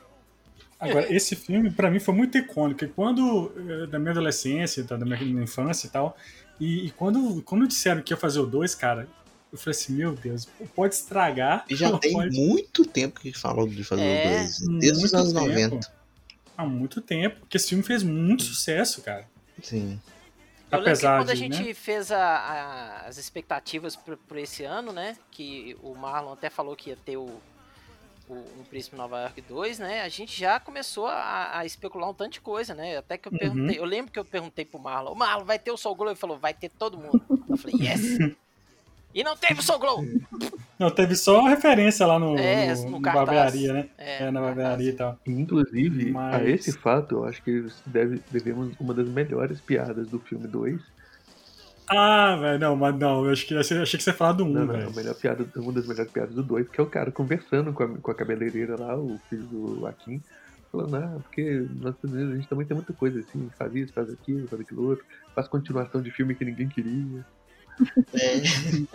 [0.78, 2.84] Agora, esse filme, pra mim, foi muito icônico.
[2.84, 6.14] E quando, eh, da minha adolescência, da minha infância e tal,
[6.60, 9.08] e, e quando, quando disseram que ia fazer o 2, cara,
[9.50, 11.64] eu falei assim, meu Deus, pode estragar.
[11.70, 12.36] E já tem pode...
[12.36, 14.78] muito tempo que falou de fazer É, o 2.
[14.78, 15.46] Desde os anos tempo.
[15.46, 15.92] 90.
[16.54, 19.24] Há muito tempo, porque esse filme fez muito sucesso, cara.
[19.62, 19.98] Sim.
[20.76, 21.74] Eu lembro que quando a gente né?
[21.74, 25.16] fez a- a- as expectativas pra esse ano, né?
[25.30, 27.40] Que o Marlon até falou que ia ter o,
[28.28, 30.02] o Um Príncipe Nova York 2, né?
[30.02, 32.96] A gente já começou a, a especular um tanto de coisa, né?
[32.96, 33.38] Até que eu Uhum.
[33.38, 36.08] perguntei, eu lembro que eu perguntei pro Marlon, "Ô, Marlon, vai ter o Soul Glow?
[36.10, 37.22] Ele falou, vai ter todo mundo.
[37.48, 38.00] Eu falei, yes!
[39.14, 40.04] E não teve o Soul Glow!
[40.78, 43.26] Não, teve só referência lá no, É, no, no no cartaz.
[43.26, 43.88] barbearia, né?
[43.96, 45.18] É, É, na barbearia e tal.
[45.26, 50.18] Inclusive, a Mas- esse fato, eu acho que deve, devemos uma das melhores piadas do
[50.18, 50.80] filme 2.
[51.88, 54.44] Ah, velho, não, mas não, eu acho que, eu achei que você ia falar do
[54.44, 54.94] 1, Não, um, não, a velho.
[54.96, 57.88] melhor piada, uma das melhores piadas do 2, que é o cara conversando com a,
[57.98, 60.20] com a cabeleireira lá, o filho do Akin,
[60.72, 64.10] falando, ah, porque nós brasileiros, a gente também tem muita coisa assim, faz isso, faz
[64.10, 67.24] aquilo, faz aquilo outro, faz continuação de filme que ninguém queria.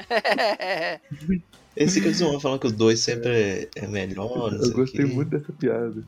[0.09, 0.99] É,
[1.75, 4.53] esse que eles vão falando que o 2 sempre é, é melhor.
[4.53, 6.03] eu gostei muito dessa piada.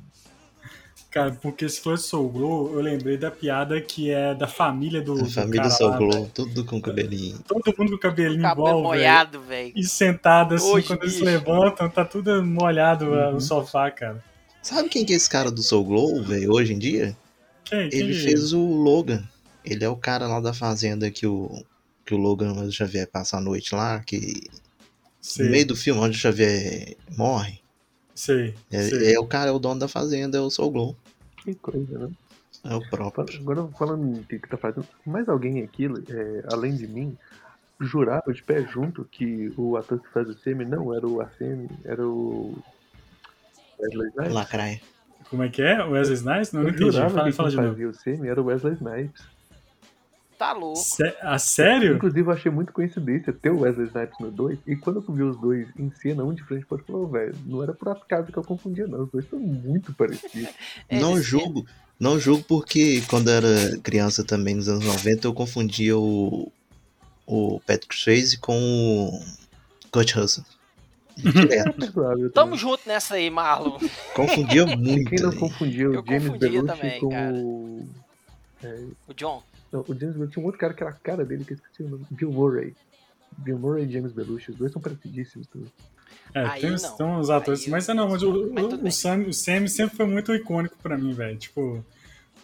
[1.09, 5.13] Cara, porque se for Soul Glow, eu lembrei da piada que é da família do,
[5.13, 6.31] A do família cara Soul Glow, velho.
[6.33, 7.37] tudo com cabelinho.
[7.47, 8.83] Todo mundo com o cabelinho Cabelo igual, velho.
[8.83, 9.71] molhado, velho.
[9.75, 11.25] E sentado assim, Oxe, quando eles bicho.
[11.25, 13.35] levantam, tá tudo molhado uh, Uhum.
[13.35, 14.23] o sofá, cara.
[14.63, 17.15] Sabe quem que é esse cara do Soul Glow, velho, hoje em dia?
[17.63, 17.89] Quem?
[17.89, 19.23] quem Ele é fez o Logan.
[19.63, 21.63] Ele é o cara lá da fazenda que o,
[22.03, 24.41] que o Logan Xavier passa a noite lá, que
[25.25, 27.61] Sei, no meio do filme onde o Xavier morre,
[28.13, 29.15] sei, é, sei.
[29.15, 30.97] é o cara, é o dono da fazenda, é o Soul Glow.
[31.37, 32.11] Que coisa, né?
[32.65, 33.39] É o próprio.
[33.39, 37.17] Agora, falando em que que tá fazendo, mais alguém aqui, é, além de mim,
[37.79, 41.69] jurava de pé junto que o ator que faz o Semi não era o Arsene,
[41.85, 42.57] era o
[43.79, 44.33] Wesley Snipes?
[44.33, 44.81] Lacraia.
[45.29, 45.81] Como é que é?
[45.83, 46.51] Wesley Snipes?
[46.51, 46.91] Não, não Eu entendi.
[46.91, 47.73] jurava Fala, que fala quem de novo.
[47.73, 49.23] fazia o Semi era o Wesley Snipes.
[50.43, 50.77] Tá louco.
[50.77, 51.95] Sé- a sério?
[51.95, 54.59] Inclusive, eu achei muito coincidência ter o Wesley Snipes no 2.
[54.67, 57.27] E quando eu vi os dois em cena, um de frente para outro, eu falei,
[57.27, 59.03] velho, não era por acaso que eu confundia, não.
[59.03, 60.49] Os dois são muito parecidos.
[60.89, 61.65] É, não julgo.
[61.97, 66.51] Não julgo porque quando eu era criança também, nos anos 90, eu confundia o,
[67.25, 69.21] o Patrick Swayze com o
[69.91, 70.43] Kurt Russell.
[71.15, 71.85] Direto.
[72.25, 72.29] É.
[72.33, 73.79] Tamo junto nessa aí, Marlon.
[74.13, 75.09] Confundia E muito.
[75.09, 75.39] quem não velho.
[75.39, 77.87] confundia o James Belushi também, com o...
[79.07, 79.41] O John.
[79.73, 81.55] Não, o James Belushi tinha um outro cara que era a cara dele, que eu
[81.55, 82.05] esqueci o nome.
[82.11, 82.75] Bill Murray.
[83.39, 85.47] Bill Murray e James Belushi, os dois são parecidíssimos.
[85.47, 85.67] Também.
[86.35, 86.95] É, Aí tem, uns- não.
[86.95, 88.91] tem uns atores, Aí mas não, mas o, Mas o.
[88.91, 91.35] Sam, o Sam sempre foi muito icônico pra mim, velho.
[91.37, 91.83] Tipo,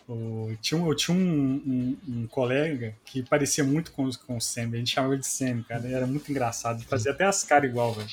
[0.07, 4.69] o, tinha, eu tinha um, um- um colega que parecia muito com, com o Sam,
[4.73, 7.43] a gente chamava ele de Sam, cara, ele era muito engraçado, ele fazia até as
[7.43, 8.09] caras igual, velho.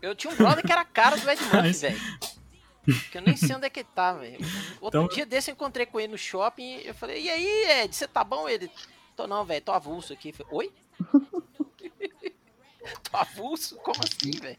[0.00, 2.00] Eu tinha um brother que era a cara do Ed Murphy, velho.
[3.10, 4.38] Que eu nem sei onde é que ele tá, velho.
[4.80, 7.94] Outro Então- dia desse eu encontrei com ele no shopping eu falei, e aí, Ed,
[7.94, 8.48] você tá bom?
[8.48, 8.68] Ele,
[9.16, 10.32] tô não, velho, tô avulso aqui.
[10.32, 10.72] Falei, Oi?
[13.10, 13.76] tô avulso?
[13.76, 14.56] Como assim, velho?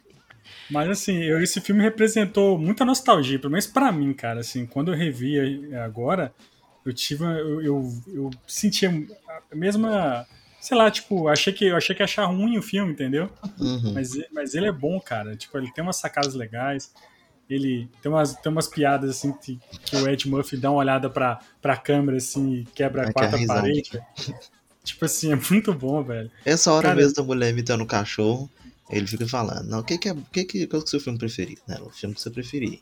[0.70, 4.40] Mas assim, eu- esse filme representou muita nostalgia, pelo menos pra mim, cara.
[4.42, 6.34] Assim, quando eu revi agora,
[6.86, 8.90] eu tive, eu, eu, eu sentia
[9.52, 10.28] a mesma,
[10.60, 13.30] sei lá, tipo, achei que eu achei que ia achar ruim o filme, entendeu?
[13.60, 13.94] Uhum.
[13.94, 15.36] Mas, mas ele é bom, cara.
[15.36, 16.94] Tipo, ele tem umas sacadas legais.
[17.50, 21.10] Ele tem umas, tem umas piadas assim que, que o Ed Murphy dá uma olhada
[21.10, 24.02] pra, pra câmera assim e quebra a quarta parede.
[24.84, 26.32] Tipo assim, é muito bom, velho.
[26.46, 28.50] Essa hora Cara- mesmo da mulher imitando o cachorro,
[28.90, 30.90] ele fica falando, não, o que que é, o que que, qual que é o
[30.90, 31.62] seu filme preferido?
[31.68, 31.78] Né?
[31.82, 32.80] O filme que você preferir.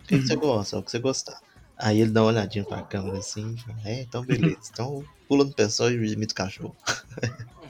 [0.00, 0.78] O que, que você gosta?
[0.78, 1.40] O que você gostar.
[1.76, 4.58] Aí ele dá uma olhadinha pra câmera assim, fala, é, então beleza.
[4.72, 6.76] Então pula no pessoal e imita o cachorro.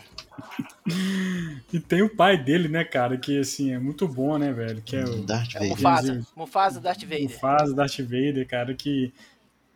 [1.73, 4.83] E tem o pai dele, né, cara, que assim, é muito bom, né, velho?
[4.83, 6.17] Que é o Darth É o Vader.
[6.17, 6.27] Mufasa.
[6.37, 7.23] Mufasa Darth Vader.
[7.23, 9.13] Mufasa, Darth Vader, cara, que,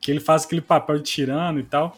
[0.00, 1.96] que ele faz aquele papel de tirano e tal.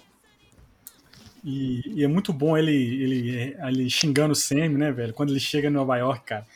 [1.43, 5.15] E, e é muito bom ele, ele, ele xingando o Sam, né, velho?
[5.15, 6.47] Quando ele chega em Nova York, cara,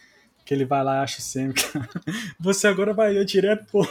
[0.45, 1.89] que ele vai lá e acha o Sam, cara.
[2.39, 3.89] Você agora vai ir direto pro,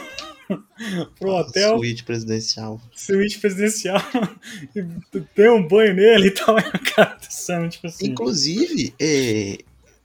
[1.18, 2.80] pro hotel, Suíte presidencial.
[2.94, 4.00] suíte presidencial,
[4.74, 6.56] e tem um banho nele e tal.
[6.64, 8.06] É a cara do Sam, tipo assim.
[8.06, 9.58] Inclusive, é,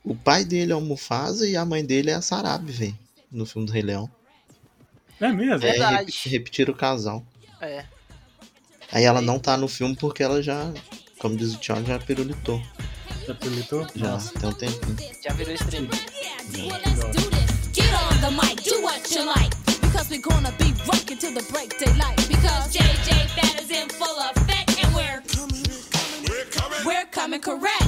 [0.03, 2.99] o pai dele é o Mufasa e a mãe dele é a Sarabi, velho.
[3.31, 4.09] No filme do Rei Leão.
[5.19, 5.53] É mesmo?
[5.53, 5.95] É, Verdade.
[5.97, 7.25] repetir repetiram o casal.
[7.61, 7.85] É.
[8.91, 10.71] Aí ela não tá no filme porque ela já,
[11.19, 12.61] como diz o Thiago, já pirulitou.
[13.27, 13.87] Já pilotou?
[13.95, 14.39] Já Nossa.
[14.39, 14.97] tem um tempinho.
[15.23, 15.91] Já virou estrelinha.
[18.81, 19.58] Well,
[20.09, 22.17] we're gonna be rocking till the break daylight.
[22.27, 25.21] Because JJ Fat is in full effect and we're
[26.85, 27.85] We're coming correct.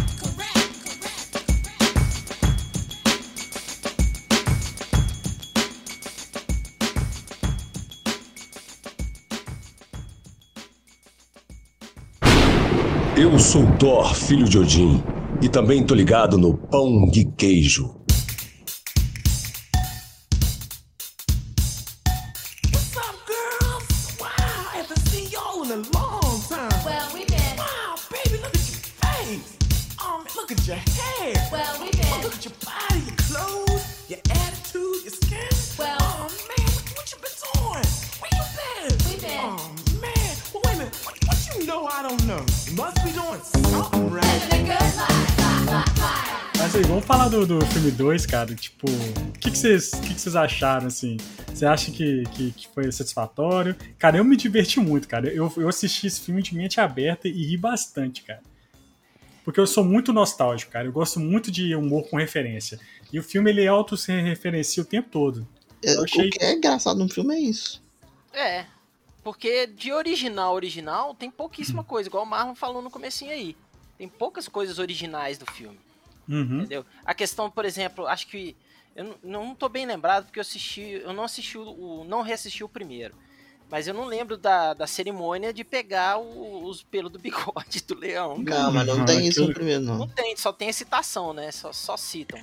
[13.18, 15.04] Eu sou Thor, filho de Odin,
[15.42, 18.01] e também tô ligado no pão de queijo.
[48.02, 48.56] 2, cara.
[48.56, 51.18] Tipo, o que que vocês que que vocês acharam, assim?
[51.54, 53.76] Você acha que, que, que foi satisfatório?
[54.00, 55.28] Cara, eu me diverti muito, cara.
[55.30, 58.42] Eu, eu assisti esse filme de mente aberta e ri bastante, cara.
[59.44, 60.88] Porque eu sou muito nostálgico, cara.
[60.88, 62.80] Eu gosto muito de humor com referência.
[63.12, 65.48] E o filme, ele auto se referencia o tempo todo.
[65.84, 67.82] É, Eu achei- O que é engraçado no filme é isso.
[68.34, 68.66] É.
[69.24, 73.56] Porque de original original tem pouquíssima coisa, igual o Marlon falou no comecinho aí.
[73.98, 75.78] Tem poucas coisas originais do filme,
[76.30, 76.60] Uhum.
[76.60, 76.86] entendeu?
[77.06, 78.56] A questão, por exemplo, acho que
[78.96, 82.64] eu não- tô bem lembrado porque eu assisti, eu não assisti o, o- não reassisti
[82.64, 83.16] o primeiro.
[83.70, 87.96] Mas eu não lembro da, da cerimônia de pegar o- os pelos do bigode do
[87.98, 88.44] leão.
[88.44, 88.64] cara.
[88.64, 90.08] Não, mas não Não, tem isso no primeiro, Não não.
[90.08, 91.52] tem, só tem a citação, né?
[91.52, 92.40] Só, só citam.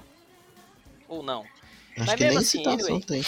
[1.07, 1.43] Ou não.
[1.97, 3.03] Acho Mas que mesmo nem assim, citação anyway.
[3.05, 3.23] tem.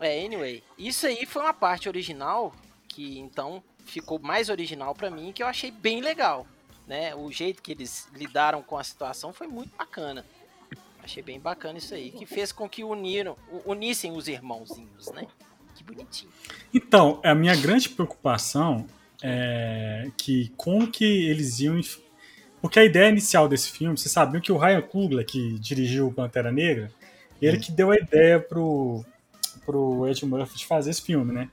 [0.00, 0.62] É, anyway.
[0.78, 2.52] Isso aí foi uma parte original
[2.88, 6.46] que então ficou mais original pra mim que eu achei bem legal,
[6.86, 7.14] né?
[7.14, 10.24] O jeito que eles lidaram com a situação foi muito bacana.
[11.02, 15.26] Achei bem bacana isso aí, que fez com que uniram, unissem os irmãozinhos, né?
[15.74, 16.30] Que bonitinho.
[16.72, 18.86] Então, a minha grande preocupação
[19.22, 21.78] é que como que eles iam.
[22.60, 26.12] Porque a ideia inicial desse filme, vocês sabiam que o Ryan Coogler, que dirigiu o
[26.12, 26.90] Pantera Negra,
[27.40, 29.04] ele que deu a ideia pro,
[29.66, 31.50] pro Ed Murphy de fazer esse filme, né?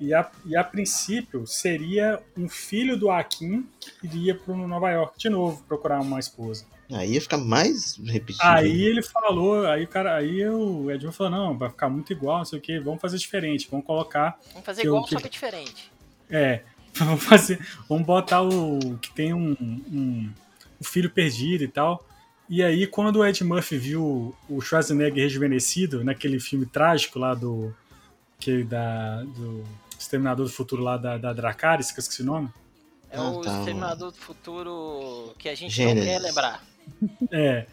[0.00, 5.18] E a, e a princípio seria um filho do Akin que iria para Nova York
[5.18, 6.66] de novo procurar uma esposa.
[6.92, 8.44] Aí ia ficar mais repetido.
[8.46, 12.12] Aí ele falou, aí o cara, aí o Ed Murphy falou, não, vai ficar muito
[12.12, 15.14] igual, não sei o que, vamos fazer diferente, vamos colocar Vamos fazer igual, o que-
[15.14, 15.90] só que diferente.
[16.28, 16.62] é,
[16.94, 17.58] vamos fazer.
[17.88, 18.98] Vamos botar o.
[18.98, 20.30] que tem um, um,
[20.80, 22.06] um filho perdido e tal.
[22.48, 27.74] E aí, quando o Ed Murphy viu o Schwarzenegger rejuvenescido naquele filme trágico lá do.
[28.38, 29.22] que da.
[29.24, 29.64] do
[29.98, 32.48] Exterminador do Futuro lá da, da Dracarys, que eu esqueci o nome.
[33.10, 36.04] É Ah, o tá, Exterminador do Futuro que a gente Gênesis.
[36.04, 36.64] não quer lembrar.
[37.32, 37.66] É.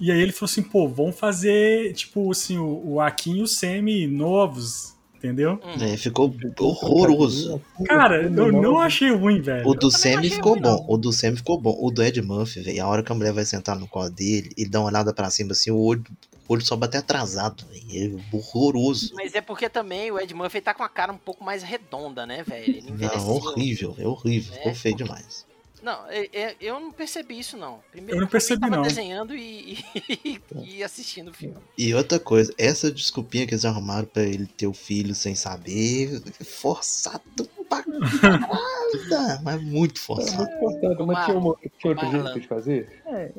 [0.00, 3.46] E aí ele falou assim, pô, vamos fazer, tipo, assim, o, o Akin e o
[3.48, 5.58] Semi novos, entendeu?
[5.64, 5.82] Hum.
[5.84, 7.60] É, ficou horroroso.
[7.86, 9.66] Cara, eu não achei ruim, velho.
[9.66, 10.68] O do achei ficou ruim, bom.
[10.70, 10.84] não.
[10.88, 11.76] O do Sammy ficou bom.
[11.80, 12.84] O do Ed Murphy, velho.
[12.84, 15.30] A hora que a mulher vai sentar no colo dele, ele dá uma olhada pra
[15.30, 16.04] cima assim, o olho,
[16.48, 18.18] o olho só bate atrasado, velho.
[18.32, 19.12] É horroroso.
[19.14, 22.26] Mas é porque também o Ed Murphy tá com a cara um pouco mais redonda,
[22.26, 22.64] né, velho?
[22.76, 23.20] Ele envelheceu.
[23.20, 24.54] Não, horrível, é horrível.
[24.54, 24.74] Ficou É.
[24.74, 25.46] feio demais.
[25.80, 27.78] Não, é- é- eu não percebi isso, não.
[27.92, 28.82] Primeiro, Eu não porque percebi, tava não.
[28.82, 29.78] desenhando e,
[30.24, 30.40] e,
[30.78, 31.54] e assistindo o filme.
[31.78, 36.20] E outra coisa, essa desculpinha que eles arrumaram pra ele ter o filho sem saber,
[36.44, 37.22] forçado
[37.68, 37.84] pra
[38.20, 40.38] caralho, mas muito É forçado.
[40.50, 42.24] muito forçado, mas tinha, uma, tinha outro Marlon.
[42.24, 43.02] jeito de fazer?
[43.06, 43.30] É,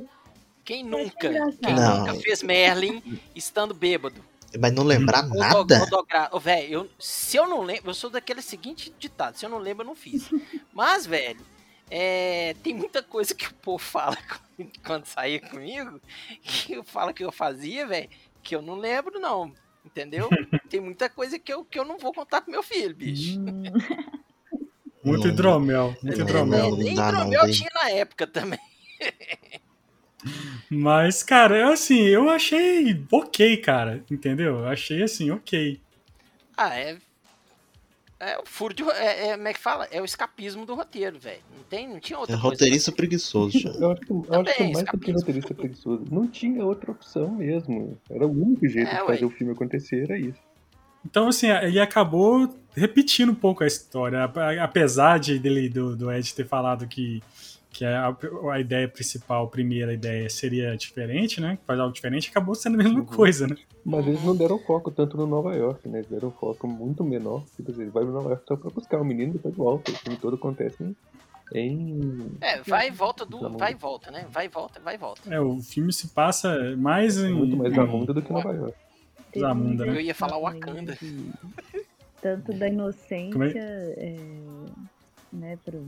[0.70, 1.30] Quem achei nunca,
[1.64, 1.98] quem Não.
[1.98, 3.02] nunca fez Merlin
[3.36, 4.24] estando bêbado?
[4.60, 5.84] Mas não lembrar nada?
[6.40, 9.82] velho, eu, se eu não lembro, eu sou daquele seguinte ditado, se eu não lembro,
[9.82, 10.30] eu não fiz.
[10.72, 11.40] Mas, velho,
[11.90, 14.16] é, tem muita coisa que o povo fala
[14.86, 16.00] quando saía comigo,
[16.44, 18.10] que eu falo que eu fazia, velho,
[18.44, 19.52] que eu não lembro, não.
[19.84, 20.30] Entendeu?
[20.70, 23.40] Tem muita coisa que eu, que eu não vou contar pro meu filho, bicho.
[23.40, 23.64] hum,
[25.04, 26.76] Muito hidromel, muito hidromel.
[26.76, 28.60] Nem não, hidromel tinha na época também.
[30.70, 34.60] Mas, cara, assim, eu achei ok, cara, entendeu?
[34.60, 35.80] Eu achei assim, ok.
[36.58, 36.98] Ah, é.
[38.22, 38.84] É o furo de.
[38.84, 39.86] É, é, como é que fala?
[39.92, 41.40] É o escapismo do roteiro, velho.
[41.56, 42.50] Não, tem, não tinha É outra coisa.
[42.50, 43.70] roteirista preguiçoso, já.
[43.70, 45.20] Eu acho que, eu acho que Também, mais do que escapismo.
[45.20, 46.04] roteirista preguiçoso.
[46.12, 47.98] Não tinha outra opção mesmo.
[48.10, 49.08] Era o único jeito É, de ué.
[49.08, 50.38] fazer o filme acontecer, era isso.
[51.06, 54.22] Então, assim, ele acabou repetindo um pouco a história,
[54.62, 57.24] apesar de dele, do, do Ed ter falado que,
[57.72, 58.16] que a,
[58.52, 61.58] a ideia principal, a primeira ideia, seria diferente, né?
[61.68, 63.06] Fazer algo diferente, acabou sendo a mesma Uhum.
[63.06, 63.56] coisa, né?
[63.86, 66.00] Mas eles não deram foco tanto no Nova York, né?
[66.00, 67.44] Eles deram foco muito menor.
[67.56, 69.92] Tipo assim, ele vai no Nova York só pra buscar o menino e depois volta.
[69.92, 70.96] O filme todo acontece em.
[71.54, 72.32] em...
[72.42, 73.50] É, vai e volta do.
[73.58, 74.26] Vai e volta, né?
[74.30, 75.34] Vai e volta, vai e volta.
[75.34, 77.34] É, o filme se passa mais em.
[77.34, 78.76] muito mais na Munda do que Nova York.
[79.38, 79.96] Zamunda, né?
[79.96, 80.98] Eu ia falar Wakanda.
[82.22, 83.52] Tanto da inocência, Como é?
[83.56, 84.16] é,
[85.32, 85.86] né, pro,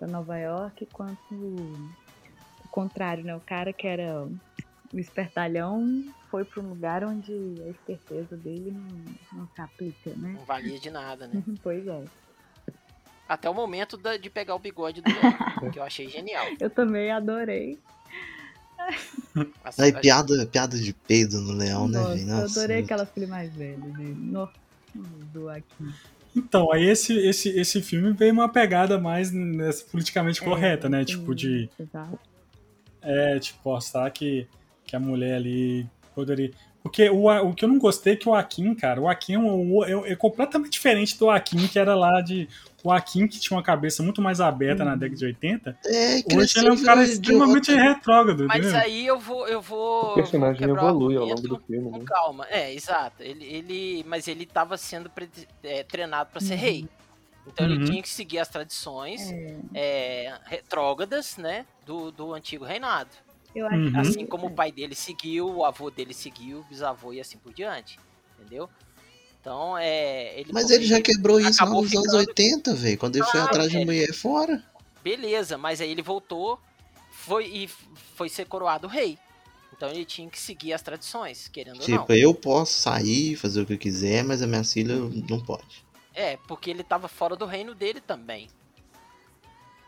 [0.00, 3.36] pra Nova York, quanto o contrário, né?
[3.36, 4.24] O cara que era
[4.92, 10.32] o espertalhão foi para um lugar onde a esperteza dele não, não se aplica, né?
[10.34, 11.42] Não valia de nada, né?
[11.62, 12.02] Pois é.
[13.28, 15.38] Até o momento da- de pegar o bigode do Leão,
[15.72, 16.46] que eu achei genial.
[16.58, 17.78] Eu também adorei.
[19.62, 22.30] Assim, Aí, a- piada, piada de peido no leão, né, Nossa, velho?
[22.30, 24.14] eu adorei Nossa, aquela filha mais velha dele.
[24.18, 24.52] Nossa,
[24.94, 25.84] do aqui.
[26.36, 31.04] Então, aí esse, esse, esse filme veio uma pegada mais nessa politicamente correta, né?
[31.04, 32.18] Tipo, de Exato.
[33.02, 34.46] é, tipo, postar que,
[34.86, 36.50] que a mulher ali poderia.
[36.82, 39.38] Porque o, o que eu não gostei é que o Akin, cara, o Akin é,
[39.38, 42.48] um- é- é completamente diferente do Akin que era lá de.
[42.82, 45.78] O Akin que tinha uma cabeça muito mais aberta na década de 80.
[45.84, 47.82] É, Hoje ele é um cara extremamente idiota.
[47.94, 48.80] retrógrado, Mas entendeu?
[48.80, 49.46] aí eu vou.
[49.46, 52.04] Eu vou O personagem evolui ao longo do filme, Com né?
[52.06, 52.46] calma.
[52.48, 53.22] É, exato.
[53.22, 55.28] Ele, ele, mas ele tava sendo pre-
[55.62, 56.60] é, treinado pra ser Uhum.
[56.60, 56.88] rei.
[57.46, 57.72] Então Uhum.
[57.74, 59.20] ele tinha que seguir as tradições
[59.74, 61.66] é, retrógradas, né?
[61.84, 63.10] Do, do antigo reinado.
[63.54, 63.92] Eu acho Uhum.
[64.00, 67.52] Assim como o pai dele seguiu, o avô dele seguiu, o bisavô e assim por
[67.52, 67.98] diante.
[68.38, 68.70] Entendeu?
[69.40, 70.38] Então, é.
[70.38, 72.98] Ele, Mas ele já quebrou isso lá nos anos ficando- 80, velho.
[72.98, 74.62] Quando ele foi Ah, atrás de mulher fora.
[75.02, 76.58] Beleza, mas aí ele voltou
[77.10, 77.70] foi, e
[78.16, 79.18] foi ser coroado rei.
[79.74, 82.16] Então ele tinha que seguir as tradições, querendo ou Tipo, não.
[82.18, 84.94] eu posso sair, fazer o que eu quiser, mas a minha filha
[85.28, 85.84] não pode.
[86.14, 88.48] É, porque ele tava fora do reino dele também.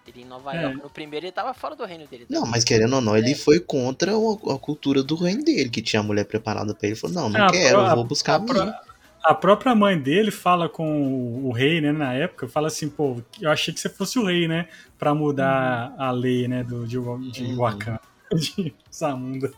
[0.07, 0.63] Ele em Nova É.
[0.63, 2.51] York, no primeiro ele tava fora do reino dele Não, também.
[2.53, 3.35] mas querendo ou não, ele É.
[3.35, 6.95] foi contra a cultura do reino dele, que tinha a mulher preparada pra ele.
[6.95, 8.81] Ele falou, não, não Ah, quero, a- eu vou buscar a a pro- minha.
[9.25, 13.51] A própria mãe dele fala com o rei, né, na época, fala assim, pô, eu
[13.51, 16.97] achei que você fosse o rei, né, pra mudar a lei, né, do, de,
[17.31, 17.57] de Uhum.
[17.57, 18.01] Wakanda,
[18.35, 19.53] de Zamunda.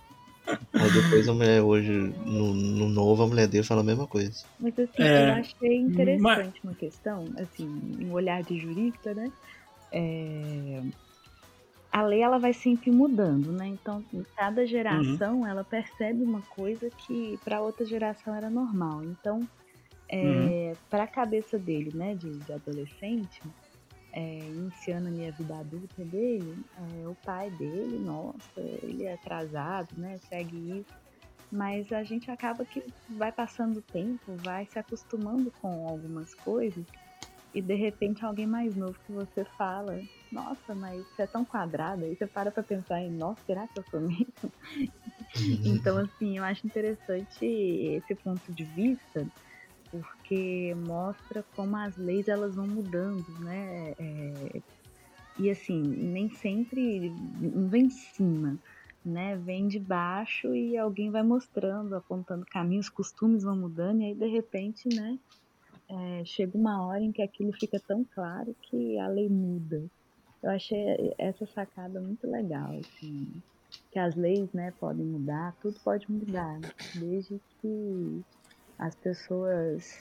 [0.46, 4.44] Aí depois a mulher hoje, no, no novo, a mulher dele fala a mesma coisa.
[4.60, 7.66] Mas assim, É, eu achei interessante mas- uma questão, assim,
[8.02, 9.32] um olhar de jurista, né?
[9.90, 10.82] É,
[11.94, 13.68] A lei ela vai sempre mudando, né?
[13.68, 14.04] Então,
[14.34, 19.04] cada geração ela percebe uma coisa que para outra geração era normal.
[19.04, 19.38] Então,
[20.08, 23.40] é, para a cabeça dele, né, de, de adolescente,
[24.12, 29.94] é, iniciando a minha vida adulta dele, é, o pai dele, nossa, ele é atrasado,
[29.96, 30.18] né?
[30.28, 30.92] Segue isso.
[31.48, 36.84] Mas a gente acaba que vai passando o tempo, vai se acostumando com algumas coisas
[37.54, 42.04] e de repente alguém mais novo que você fala, nossa, mas você é tão quadrada,
[42.06, 44.52] aí você para pra pensar em, nossa, será que eu sou mesmo?
[45.64, 49.28] Então, assim, eu acho interessante esse ponto de vista,
[49.90, 53.92] porque mostra como as leis elas vão mudando, né?
[53.98, 54.62] É,
[55.36, 58.60] e assim, nem sempre não vem de cima,
[59.04, 59.36] né?
[59.38, 64.26] Vem de baixo e alguém vai mostrando, apontando caminhos, costumes vão mudando, e aí de
[64.28, 65.18] repente, né?
[65.88, 69.82] É, chega uma hora em que aquilo fica tão claro que a lei muda.
[70.42, 73.26] Eu achei essa sacada muito legal, assim,
[73.90, 76.60] que as leis, né, podem mudar, tudo pode mudar,
[76.94, 78.22] desde que
[78.78, 79.98] as pessoas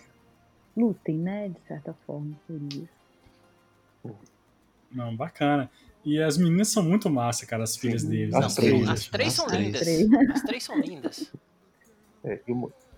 [0.75, 4.17] lutem, né, de certa forma, por isso.
[4.91, 5.69] Não, bacana.
[6.03, 8.35] E as meninas são muito massa, cara, as filhas deles.
[8.35, 8.89] As as três, três.
[8.89, 9.65] As três são As três.
[9.65, 9.81] lindas.
[9.81, 10.29] Três.
[10.31, 11.33] As três são lindas.
[12.25, 12.41] É,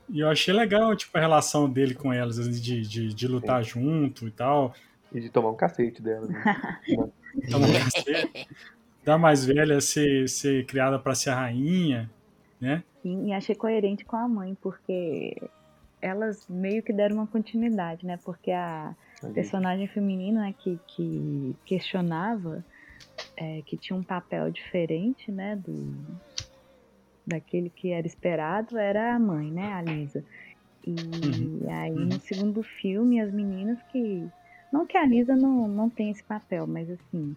[0.10, 3.64] E eu achei legal, tipo, a relação dele com elas, assim, de, de, de lutar
[3.64, 4.74] junto e tal.
[5.12, 6.28] e de tomar um cacete dela.
[6.28, 6.44] Né?
[7.38, 8.30] Então, ser-
[9.04, 12.10] da mais velha ser, ser criada pra ser a rainha,
[12.60, 12.84] né?
[13.02, 15.36] Sim, e achei coerente com a mãe, porque
[16.02, 18.20] elas meio que deram uma continuidade, né?
[18.24, 18.96] Porque a
[19.34, 22.64] personagem feminina né, que, que questionava
[23.38, 25.56] é, que tinha um papel diferente, né?
[25.56, 25.96] Do,
[27.26, 29.74] daquele que era esperado era a mãe, né?
[29.74, 30.24] A Lisa.
[30.86, 31.70] E Uhum.
[31.72, 32.06] aí Uhum.
[32.08, 34.30] no segundo filme, as meninas que.
[34.72, 37.36] Não que a Lisa não, não tenha esse papel, mas assim,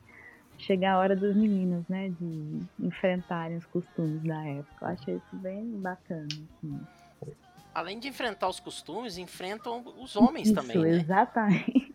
[0.58, 2.10] chega a hora dos meninos, né?
[2.10, 4.86] De enfrentarem os costumes da época.
[4.86, 6.26] Eu achei isso bem bacana.
[6.26, 6.80] Assim.
[7.74, 11.00] Além de enfrentar os costumes, enfrentam os homens Isso, também, né?
[11.02, 11.87] exatamente.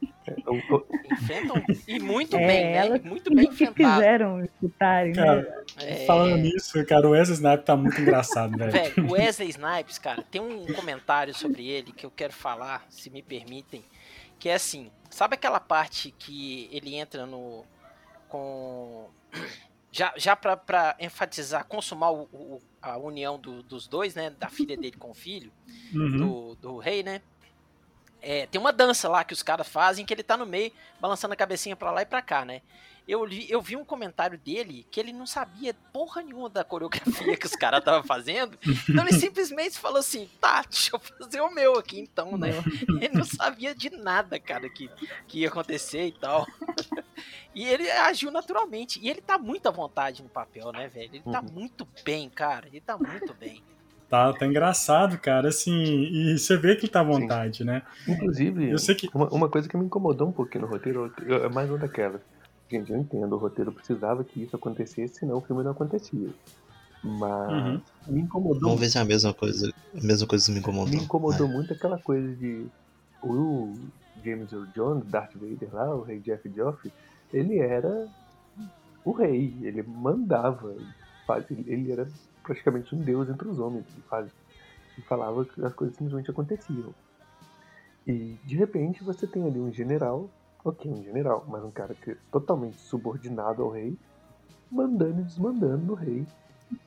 [1.12, 2.76] Enfrentam e muito É, bem, né?
[2.78, 3.96] elas E Muito bem que enfrentado.
[3.96, 5.24] fizeram escutarem, né?
[5.26, 8.72] Cara, É, falando nisso, cara, o Wesley Snipes tá muito engraçado, velho.
[8.72, 13.10] Velho, o Wesley Snipes, cara, tem um comentário sobre ele que eu quero falar, se
[13.10, 13.84] me permitem,
[14.40, 17.64] que é assim, sabe aquela parte que ele entra no
[18.30, 19.08] com
[19.92, 24.50] já já pra, pra enfatizar, consumar o- o- a união do- dos dois, né, da
[24.50, 25.52] filha dele com o filho
[25.94, 26.18] Uhum.
[26.18, 27.22] do, do rei, né?
[28.26, 31.34] É, tem uma dança lá que os caras fazem que ele tá no meio, balançando
[31.34, 32.62] a cabecinha pra lá e pra cá, né?
[33.06, 37.36] Eu, li, eu vi um comentário dele que ele não sabia porra nenhuma da coreografia
[37.36, 38.58] que os caras estavam fazendo.
[38.88, 42.52] Então ele simplesmente falou assim: tá, deixa eu fazer o meu aqui então, né?
[43.02, 44.90] Ele não sabia de nada, cara, que,
[45.28, 46.48] que ia acontecer e tal.
[47.54, 49.00] E ele agiu naturalmente.
[49.02, 51.10] E ele tá muito à vontade no papel, né, velho?
[51.14, 51.52] Ele tá Uhum.
[51.52, 52.68] muito bem, cara.
[52.68, 53.62] Ele tá muito bem.
[54.14, 57.82] Tá, tá engraçado, cara, assim, e você vê que ele tá à vontade, né?
[58.08, 59.10] Inclusive, Eu sei que.
[59.12, 62.22] uma, uma coisa que me incomodou um pouquinho no roteiro é mais uma daquelas.
[62.70, 66.30] Gente, eu entendo, o roteiro precisava que isso acontecesse, senão o filme não acontecia.
[67.04, 67.82] Mas Uhum.
[68.08, 69.68] me incomodou Vamos ver se é a mesma coisa.
[69.96, 70.94] A mesma coisa que me incomodou.
[70.94, 72.68] Me incomodou muito aquela coisa de
[73.24, 73.76] o
[74.24, 76.78] James Earl Jones, Darth Vader lá, o rei Jeff Joff,
[77.34, 78.08] ele era
[79.04, 80.76] o rei, ele mandava,
[81.26, 82.06] faz- ele era
[82.44, 84.32] praticamente um deus entre os homens, ele, faz,
[85.08, 86.94] falava que as coisas simplesmente aconteciam.
[88.06, 90.30] E de repente você tem ali um general,
[90.64, 93.98] ok, um general, mas um cara que é totalmente subordinado ao rei,
[94.70, 96.28] mandando e desmandando no rei.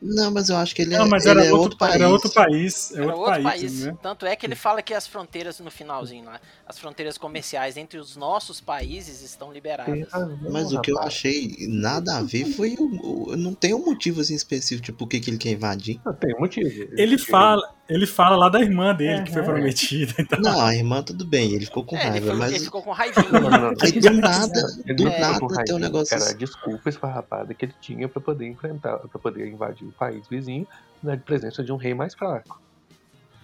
[0.02, 1.86] Não, mas eu acho que ele é, Não, mas ele era, é outro, outro pa-
[1.88, 2.00] país.
[2.00, 2.90] era outro país.
[2.92, 3.80] É Era outro, outro país, país.
[3.86, 3.96] né?
[4.02, 7.98] Tanto é que ele fala que as fronteiras no finalzinho lá, as fronteiras comerciais entre
[7.98, 10.08] os nossos países estão liberadas.
[10.50, 14.20] Mas o que eu achei nada a ver foi o, o- não tem um motivo
[14.20, 16.00] assim específico, tipo, por que que ele quer invadir.
[16.04, 16.68] Não, tem um motivo.
[16.96, 20.12] Ele fala, ele fala lá da irmã dele, que foi prometida.
[20.18, 22.64] Então, Não, a irmã tudo bem, ele ficou com É, ele, raiva, ficou, mas ele
[22.64, 23.30] ficou com raivinha.
[23.30, 23.74] não, não.
[23.82, 25.78] aí do nada, Ele do não ficou nada com tem um raiva.
[25.78, 26.36] negócio Era a assim.
[26.38, 30.66] desculpa esfarrapada que ele tinha pra poder enfrentar, pra poder invadir o país vizinho
[31.02, 32.60] na presença de um rei mais fraco.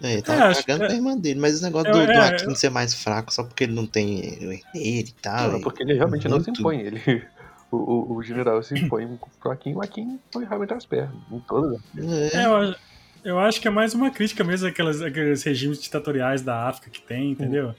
[0.01, 2.11] É, ele É, tava acho cagando pra irmã dele, mas esse negócio É, do, do
[2.11, 5.51] é, Akin ser mais fraco só porque ele não tem o herdeiro e tal.
[5.53, 6.59] Não, porque ele realmente não se muito.
[6.59, 6.79] impõe.
[6.81, 7.01] Ele,
[7.71, 9.07] o, o, o general se impõe
[9.39, 11.15] pro Akin, o Akin põe realmente as pernas.
[11.31, 12.75] Em todas as É, é, eu, acho-
[13.23, 17.01] eu acho que é mais uma crítica mesmo àquelas, àqueles regimes ditatoriais da África que
[17.01, 17.73] tem, entendeu?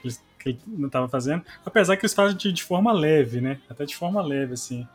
[0.00, 1.44] Que, eles, que ele não tava fazendo.
[1.64, 3.58] Apesar que eles fazem de, de forma leve, né?
[3.68, 4.86] Até de forma leve, assim.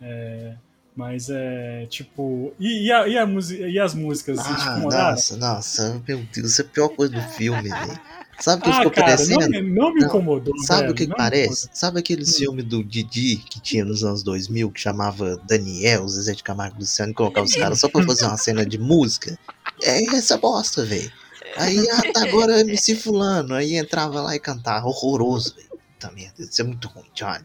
[0.00, 0.54] É,
[0.94, 2.52] mas é tipo.
[2.58, 3.26] E, e, a, e, a
[3.68, 4.38] e as músicas?
[4.38, 5.10] assim, Ah, incomodaram?
[5.10, 8.00] nossa, nossa, meu Deus, isso é a pior coisa do filme, velho.
[8.38, 9.48] Sabe o que Ah, ficou cara, não, parecendo?
[9.50, 10.58] me- não me Não, incomodou.
[10.58, 11.68] Sabe velho, o que, que não parece?
[11.72, 12.26] Sabe aquele Hum.
[12.26, 17.12] filme do Didi que tinha nos anos 2000 que chamava Daniel, Zezé de Camargo Luciano
[17.12, 19.38] e colocava os caras só pra fazer uma cena de música?
[19.82, 21.10] É essa bosta, velho.
[21.56, 23.54] Aí, ah, tá agora MC Fulano.
[23.54, 24.86] Aí entrava lá e cantava.
[24.86, 25.68] Horroroso, velho.
[26.00, 27.44] Puta merda, isso é muito ruim, Johnny.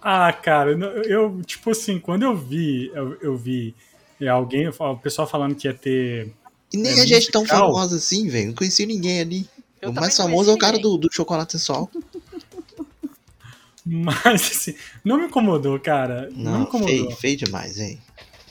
[0.00, 0.70] Ah, cara,
[1.06, 3.74] eu, tipo assim, quando eu vi, eu, eu vi
[4.20, 6.32] é, alguém, o pessoal falando que ia ter.
[6.72, 7.66] E nem É a gente tão musical?
[7.72, 8.48] famosa assim, velho.
[8.48, 9.48] Não conheci ninguém ali.
[9.86, 11.90] Eu o mais famoso é o cara do, do chocolate sem sol.
[13.84, 14.74] Mas, assim,
[15.04, 16.28] não me incomodou, cara.
[16.32, 16.88] Não, me Não, incomodou.
[16.88, 18.00] feio, feio demais, hein?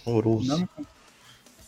[0.06, 0.48] Horroroso.
[0.48, 0.68] Não me,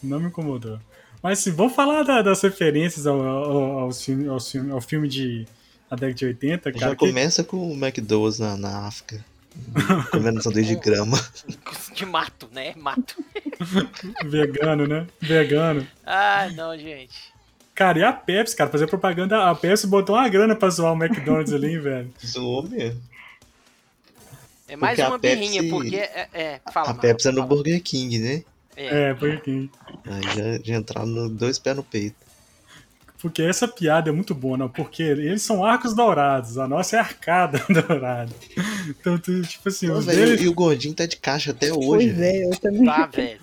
[0.03, 0.80] não me incomodou.
[1.22, 5.07] Mas, assim, vamos falar da- das referências ao, ao, aos filme, aos filme, ao filme
[5.09, 5.45] de,
[5.89, 6.91] da década de 80, Já cara.
[6.95, 9.24] que- começa com o McDonald's na, na África.
[10.11, 11.18] Comendo sanduíche de grama.
[11.93, 12.74] De mato, né?
[12.78, 13.15] Mato.
[14.24, 15.07] Vegano, né?
[15.20, 15.86] Vegano.
[16.05, 17.34] Ai, não, gente.
[17.78, 19.51] Cara, e a Pepsi, cara, fazer propaganda.
[19.51, 22.13] A Pepsi botou uma grana pra zoar o McDonald's ali, hein, velho.
[22.25, 22.99] Zoou mesmo.
[24.67, 25.95] É mais Porque uma birrinha, Pepsi- porque.
[25.95, 27.47] É, é, fala, A Pepsi é no fala.
[27.49, 28.43] Burger King, né?
[28.75, 29.09] É.
[29.09, 29.69] É, porque,
[30.05, 32.15] Aí já, já entraram no, dois pés no peito.
[33.19, 34.69] porque essa piada é muito boa, não?
[34.69, 38.32] Porque eles são arcos dourados, a nossa é arcada dourada.
[38.88, 40.41] Então, tu, tipo assim, Pô, os velho, deles.
[40.41, 41.86] E o gordinho tá de caixa até hoje.
[41.88, 42.43] Pois velho.
[42.43, 42.86] é, eu também.
[42.86, 43.39] Tá, velho.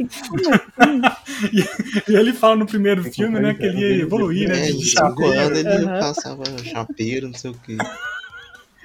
[2.08, 4.58] E ele fala no primeiro que filme, né, que ele ia evoluir, né?
[4.60, 5.40] É, De de cinco chapeiro.
[5.40, 5.98] anos ele Aham.
[6.00, 7.56] passava chapeiro, não sei o.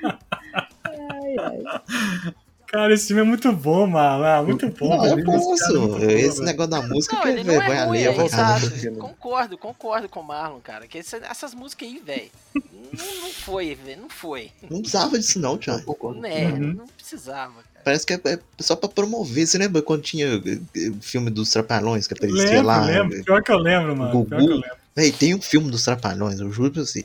[0.03, 2.33] Ai, ai.
[2.67, 4.23] Cara, esse filme é muito bom, mano.
[4.23, 4.95] Ah, muito bom.
[4.95, 7.53] Não, é bom, Esse é bom, Esse negócio da música Não, que é ele não
[7.55, 8.99] é vergonha ruim, alheia é pra caramba.
[8.99, 10.87] Concordo, concordo com o Marlon, cara.
[10.87, 12.29] Que esse- essas músicas aí, velho.
[12.53, 14.03] Não, não foi, velho.
[14.03, 14.51] Não foi.
[14.69, 16.13] Não precisava disso não, Thiago.
[16.21, 16.45] Né?
[16.49, 16.73] Uhum.
[16.75, 17.55] Não precisava.
[17.89, 19.47] Parece que é, é só pra promover.
[19.47, 22.85] Você lembra quando tinha eh, eh, o filme dos Trapalhões que aparecia Lembro, lá?
[22.85, 23.23] lembro.
[23.23, 24.11] Pior que eu lembro, mano.
[24.11, 24.29] Gugu.
[24.29, 24.77] Pior que eu lembro.
[24.95, 27.03] Véi, tem um filme dos Trapalhões, eu juro pra você.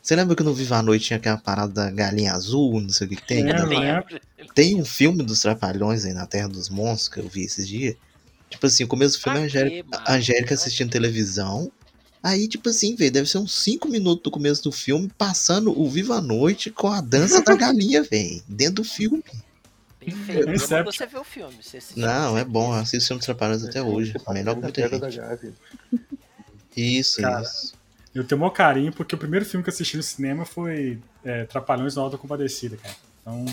[0.00, 3.06] Você lembra que no Viva a Noite tinha aquela parada da galinha azul, não sei
[3.06, 3.44] o que que tem?
[3.44, 4.20] Lembro, lembro.
[4.54, 7.94] Tem um filme dos Trapalhões aí na Terra dos Monstros que eu vi esses dias.
[8.48, 10.04] Tipo assim, o começo do filme é Angélica, mano?
[10.06, 11.70] a Angélica assistindo televisão.
[12.22, 15.90] Aí, tipo assim, velho, deve ser uns 5 minutos do começo do filme, passando o
[15.90, 19.22] Viva a Noite com a dança da galinha, velho, dentro do filme.
[20.04, 20.50] Bem feito.
[20.50, 21.56] Eu você ver o filme.
[21.62, 21.78] Você.
[21.96, 24.14] Não, é bom, eu assisto filme dos Trapalhões até hoje.
[24.30, 25.16] Melhor que da muita gente.
[25.16, 25.52] Gávea.
[26.76, 27.74] Isso, Cara, isso.
[28.12, 30.98] Eu tenho o maior carinho, porque o primeiro filme que eu assisti no cinema foi
[31.24, 32.94] é, Trapalhões no Alta Compadecida, cara.
[33.20, 33.44] Então,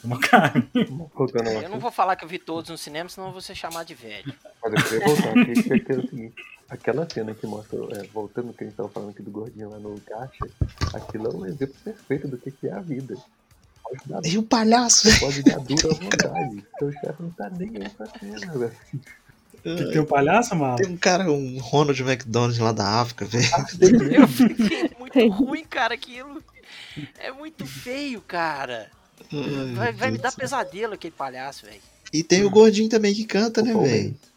[0.00, 1.10] tenho maior carinho.
[1.14, 3.54] Voltando Eu não vou falar que eu vi todos no cinema, senão eu vou ser
[3.54, 4.34] chamado de velho.
[4.62, 6.34] Mas eu queria voltar que é o seguinte.
[6.70, 9.78] Aquela cena que mostra, é, voltando que a gente tava falando aqui do gordinho lá
[9.78, 10.48] no caixa,
[10.92, 13.16] aquilo é um exemplo perfeito do que que é a vida.
[14.06, 15.20] Dar, E o palhaço, velho.
[15.20, 16.64] pode dar duro à vontade.
[16.78, 18.72] Seu chefe não tá nem aí pra cena, velho.
[19.62, 20.76] Que tem um palhaço, mano?
[20.76, 23.44] Tem um cara, um Ronald McDonald lá da África, velho.
[24.28, 26.42] Fiquei muito ruim, cara, aquilo.
[27.18, 28.90] É muito feio, cara.
[29.32, 31.80] Ai, Vai, vai me dar pesadelo aquele palhaço, velho.
[32.12, 34.04] E tem o gordinho também que canta, né, O velho?
[34.04, 34.28] Mendes.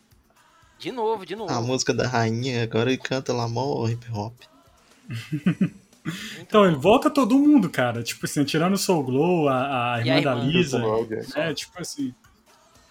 [0.80, 1.54] De novo, de novo.
[1.54, 4.34] A música da rainha, agora ele canta lá mó hip hop.
[6.40, 8.02] Então, ele volta todo mundo, cara.
[8.04, 10.82] Tipo assim, tirando o Soul Glow, a, a irmã da Lisa.
[11.36, 12.14] É, tipo assim.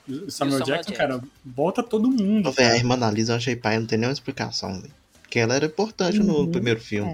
[0.08, 0.94] O Samuel Samuel Jackson, Jackson.
[0.94, 2.48] cara, volta todo mundo.
[2.48, 4.94] Ô, velho, a irmã da Lisa eu achei pai, não tem nenhuma explicação, velho.
[5.22, 6.50] Porque ela era importante no Uhum.
[6.50, 7.10] primeiro filme.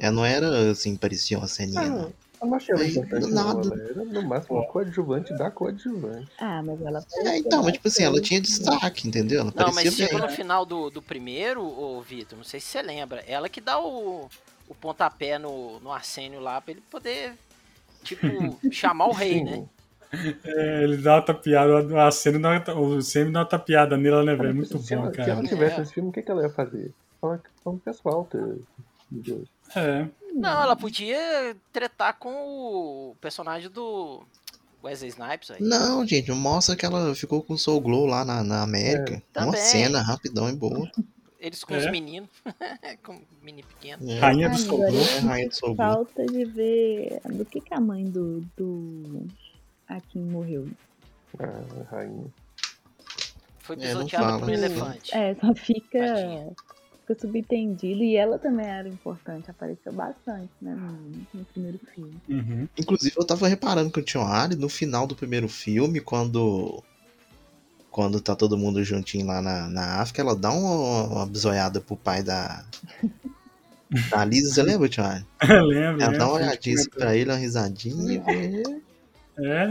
[0.00, 0.06] É.
[0.06, 2.12] Ela não era assim, parecia uma ceninha, Ah, não.
[2.40, 3.44] eu não achei ela importante, do não.
[3.54, 3.74] nada.
[3.74, 6.28] Ela era no máximo uma coadjuvante da coadjuvante.
[6.38, 9.40] Ah, mas ela É, então, mas tipo assim, ela tinha destaque, entendeu?
[9.40, 10.22] Ela Não, parecia mas chega bem.
[10.26, 13.78] no final do, do primeiro, ô Vitor, não sei se você lembra, ela que dá
[13.78, 14.28] o,
[14.68, 17.34] o pontapé no, no Arsênio lá pra ele poder,
[18.02, 18.26] tipo,
[18.70, 19.64] chamar o rei, né?
[20.44, 24.22] É, ele dá uma tapeada, a cena dá uma, o Sam dá uma tapeada nela,
[24.22, 24.50] né, velho?
[24.50, 25.32] É muito se, bom, ela, se cara.
[25.32, 25.78] ela tivesse É.
[25.80, 26.92] nesse filme, o que, que ela ia fazer?
[27.20, 28.38] Falar que foi um pessoal, tá?
[28.38, 28.58] Meu
[29.10, 29.48] Deus.
[29.74, 30.06] É.
[30.32, 34.22] Não, ela podia tretar com o personagem do
[34.84, 35.60] Wesley Snipes aí.
[35.60, 39.14] Não, gente, mostra que ela ficou com o Soul Glow lá na, na América.
[39.36, 39.60] Uma Também.
[39.60, 40.88] cena rapidão e boa.
[41.44, 41.78] Eles com É.
[41.78, 42.30] os meninos,
[43.04, 44.10] com menino pequeno.
[44.10, 45.74] É, Rainha do Ah, é rainha do.
[45.76, 49.26] Falta de ver do que, que a mãe do, do
[49.86, 50.66] Akin morreu.
[51.38, 52.24] A rainha.
[53.58, 55.14] Foi É, pisoteada fala, por um elefante.
[55.14, 56.52] É, só fica, Tadinha.
[57.02, 58.02] fica subentendido.
[58.02, 62.14] E ela também era importante, apareceu bastante, né, no, no primeiro filme.
[62.26, 62.66] Uhum.
[62.78, 66.82] Inclusive, eu tava reparando que o Tio Ali, no final do primeiro filme, quando.
[67.94, 71.94] Quando tá todo mundo juntinho lá na, na África, ela dá uma, uma bisoiada pro
[71.96, 72.64] pai da.
[74.10, 75.24] Da Lisa, você lembra, Tio Ali?
[75.62, 78.20] Lembra, Ela dá uma olhadinha assim pra ele, uma risadinha.
[78.28, 78.82] e-
[79.38, 79.68] É.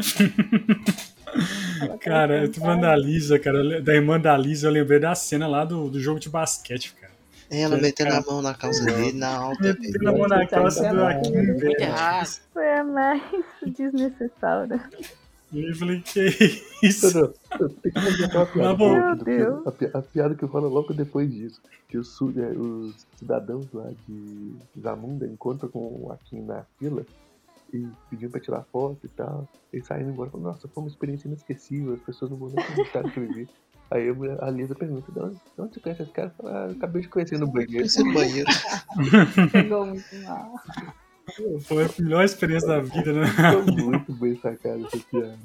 [2.00, 5.14] cara, eu tô falando da Lisa, cara, eu da irmã da Lisa, eu lembrei da
[5.16, 7.12] cena lá do, do jogo de basquete, cara.
[7.52, 9.62] Ela metendo cara- a mão na calça dele na alta.
[9.64, 11.82] Metendo a mão na calça do Akin, Muito velho.
[11.82, 12.40] errado.
[12.54, 13.22] Foi a mais
[13.68, 14.82] desnecessária.
[15.54, 16.20] E eu falei, que
[16.82, 17.14] isso?
[17.18, 18.70] Não, não, tem que fazer aquela piada.
[18.70, 18.90] Tá bom.
[19.00, 19.38] boa do Meu.
[19.54, 19.68] Deus.
[19.68, 21.62] A, pi- a piada que rola logo depois disso.
[21.88, 27.06] Que os, é, os cidadãos lá de Zamunda encontram com o Akin na fila
[27.72, 29.48] e pediam pra tirar foto e tal.
[29.72, 33.04] Eles saindo embora falam, nossa, foi uma experiência inesquecível, as pessoas não vão nem acreditar
[33.10, 33.48] que eu vivi.
[33.92, 36.34] Aí a Lisa pergunta, de onde, de onde você conhece esse cara?
[36.36, 37.86] Fala, ah, eu acabei de conhecer no banheiro.
[37.86, 38.50] Esse banheiro.
[39.52, 40.56] Pegou muito mal.
[41.62, 43.26] Foi a melhor experiência da vida, né?
[43.28, 45.38] Foi muito bem sacado essa piada.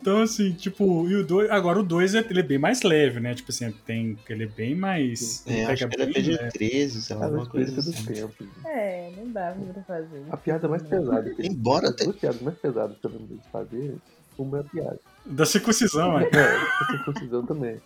[0.00, 1.50] Então, assim, tipo, e o 2.
[1.50, 3.34] Agora o 2 ele é bem mais leve, né?
[3.34, 4.18] Tipo assim, tem.
[4.28, 5.42] Ele é bem mais.
[5.46, 6.20] É, acho que era leve.
[6.36, 8.04] PG-13, sei lá, alguma coisa assim.
[8.12, 8.44] tempo.
[8.66, 10.22] É, não dava pra fazer.
[10.30, 13.44] A piada mais pesada Embora As te- duas piadas mais pesadas que eu lembro deles
[13.50, 13.96] fazerem,
[14.38, 15.00] uma é a piada.
[15.26, 16.24] Da circuncisão, é.
[16.24, 17.80] É, a circuncisão também.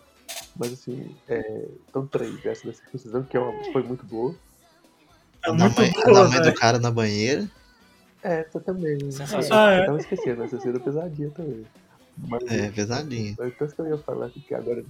[0.56, 2.44] Mas assim, é, são três.
[2.44, 4.34] Essa da circuncisão, que é uma, foi muito boa.
[5.44, 7.48] É A da muito mãe, a boa, da mãe do cara na banheira.
[8.22, 8.98] Essa também.
[9.10, 9.66] Sensacional.
[9.66, 9.80] Ah, é.
[9.82, 11.66] Eu tava esquecendo, essa cena é pesadinha também.
[12.26, 13.34] Mas, É, pesadinha.
[13.38, 14.84] mas tanto que eu ia falar que agora.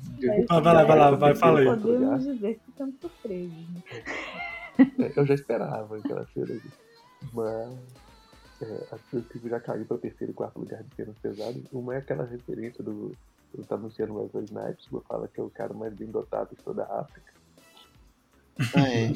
[0.48, 1.66] Ah, vai lá, vai lá, vai, fala aí.
[1.66, 3.52] Podemos dizer que estamos surpresos.
[3.52, 3.82] né?
[4.98, 6.62] É, Eu já esperava aquela cena ali.
[7.34, 7.74] Mas
[8.62, 11.62] é, acho que o filme já caiu para terceiro e quarto lugar de cenas pesadas.
[11.70, 13.12] Uma é aquela referência do.
[13.54, 16.48] do tá anunciando o Wesley Snipes, que fala que é o cara mais bem dotado
[16.56, 17.32] de toda a África.
[18.74, 19.10] Ah, é.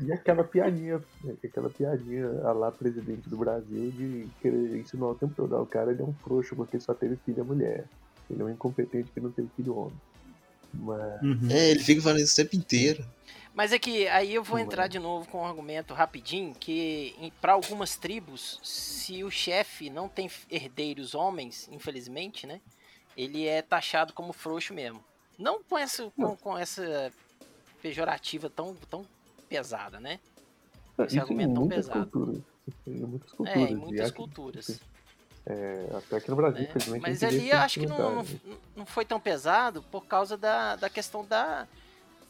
[0.00, 1.02] E, aquela piadinha,
[1.44, 5.56] aquela piadinha a lá presidente do Brasil de querer ensinar o tempo todo.
[5.56, 7.84] Ah, o cara ele é um frouxo porque só teve filha mulher.
[8.30, 10.00] Ele é um incompetente que não teve filho homem.
[10.72, 11.50] Mas Uhum.
[11.50, 13.04] É, ele fica falando isso o tempo inteiro.
[13.54, 14.88] Mas é que aí eu vou entrar vai.
[14.88, 20.30] de novo com um argumento rapidinho, que para algumas tribos, se o chefe não tem
[20.50, 22.60] herdeiros homens, infelizmente, né?
[23.14, 25.04] Ele é taxado como frouxo mesmo.
[25.38, 27.12] Não com essa, com, com essa
[27.82, 29.04] pejorativa tão, tão
[29.48, 30.18] pesada, né?
[30.98, 32.06] Esse isso argumento tão pesado.
[32.10, 32.42] culturas.
[32.68, 33.56] Isso Em muitas culturas.
[33.62, 34.80] É, em muitas aqui- culturas.
[35.46, 36.68] é, até aqui no Brasil, né?
[36.68, 37.02] infelizmente.
[37.02, 38.24] Mas ali acho que não, não,
[38.76, 41.66] não foi tão pesado por causa da, da questão da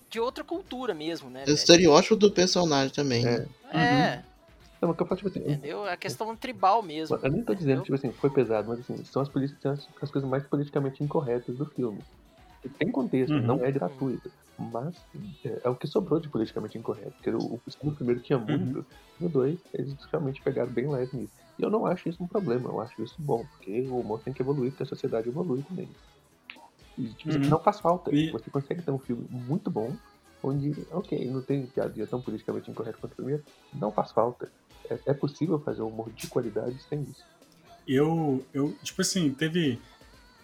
[0.08, 1.44] de outra cultura mesmo, né?
[1.46, 3.24] É o estereótipo do personagem também.
[3.26, 3.38] É.
[3.38, 3.46] né?
[3.72, 4.16] É,
[4.80, 5.86] Não, mas o que eu falo, tipo assim, entendeu?
[5.86, 7.18] É a questão tribal mesmo.
[7.22, 7.84] Eu nem tô dizendo, entendeu?
[7.84, 9.28] tipo assim, foi pesado, mas assim, são as,
[9.60, 12.02] são as, as coisas mais politicamente incorretas do filme.
[12.78, 13.40] Tem contexto, Uhum.
[13.42, 14.30] não é gratuito.
[14.58, 14.96] Mas
[15.44, 17.12] é, é o que sobrou de politicamente incorreto.
[17.12, 18.86] Porque o, o, primeiro tinha muito,
[19.20, 21.34] no dois, eles realmente pegaram bem leve nisso.
[21.58, 24.32] E eu não acho isso um problema, eu acho isso bom, porque o humor tem
[24.32, 25.88] que evoluir, porque a sociedade evolui também.
[26.98, 27.48] E tipo, Uhum.
[27.48, 28.14] não faz falta.
[28.14, 29.96] E- Você consegue ter um filme muito bom,
[30.42, 33.44] onde, ok, não tem piadinha tão politicamente incorreto quanto o primeiro,
[33.74, 34.50] não faz falta.
[34.90, 37.24] É, é possível fazer um humor de qualidade sem isso.
[37.86, 39.80] Eu, eu, tipo assim, teve.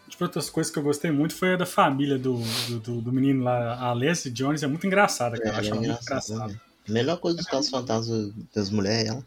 [0.09, 2.39] Tipo, outras coisas que eu gostei muito foi a da família do,
[2.69, 5.49] do, do- do menino lá, a Leslie Jones, é muito engraçada, cara.
[5.49, 6.53] eu Ela acho é ela muito engraçada, engraçada.
[6.55, 6.61] né?
[6.89, 9.27] A melhor coisa dos casos fantasmas das mulheres é ela.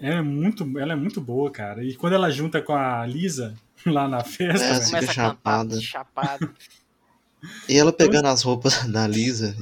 [0.00, 1.84] é muito, ela é muito boa, cara.
[1.84, 3.54] E quando ela junta com a Lisa
[3.86, 5.80] lá na festa, É, velho, Começa chapada.
[5.80, 6.50] chapado.
[7.68, 9.54] E ela pegando as roupas da Lisa.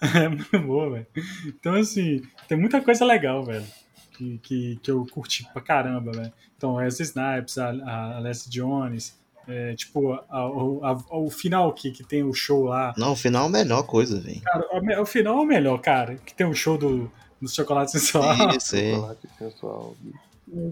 [0.00, 1.06] é muito boa, velho.
[1.46, 3.66] Então, assim, tem muita coisa legal, velho.
[4.12, 6.32] Que, que, que eu curti pra caramba, velho.
[6.56, 7.68] Então, Wesley Snipes, a,
[8.16, 9.18] a Leslie Jones,
[9.50, 12.94] é, tipo, a- o- a- o final que, que tem o show lá.
[12.96, 14.40] Não, o final é a melhor coisa, velho.
[14.40, 16.16] Cara, o, final é o melhor, cara.
[16.16, 18.34] Que tem o show do, do chocolate sensual.
[18.56, 18.94] Isso aí.
[18.94, 19.96] Chocolate sensual.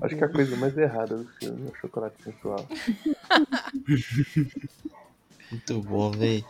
[0.02, 2.66] Acho que a coisa mais errada do filme é o chocolate sensual.
[5.50, 6.44] Muito bom, velho.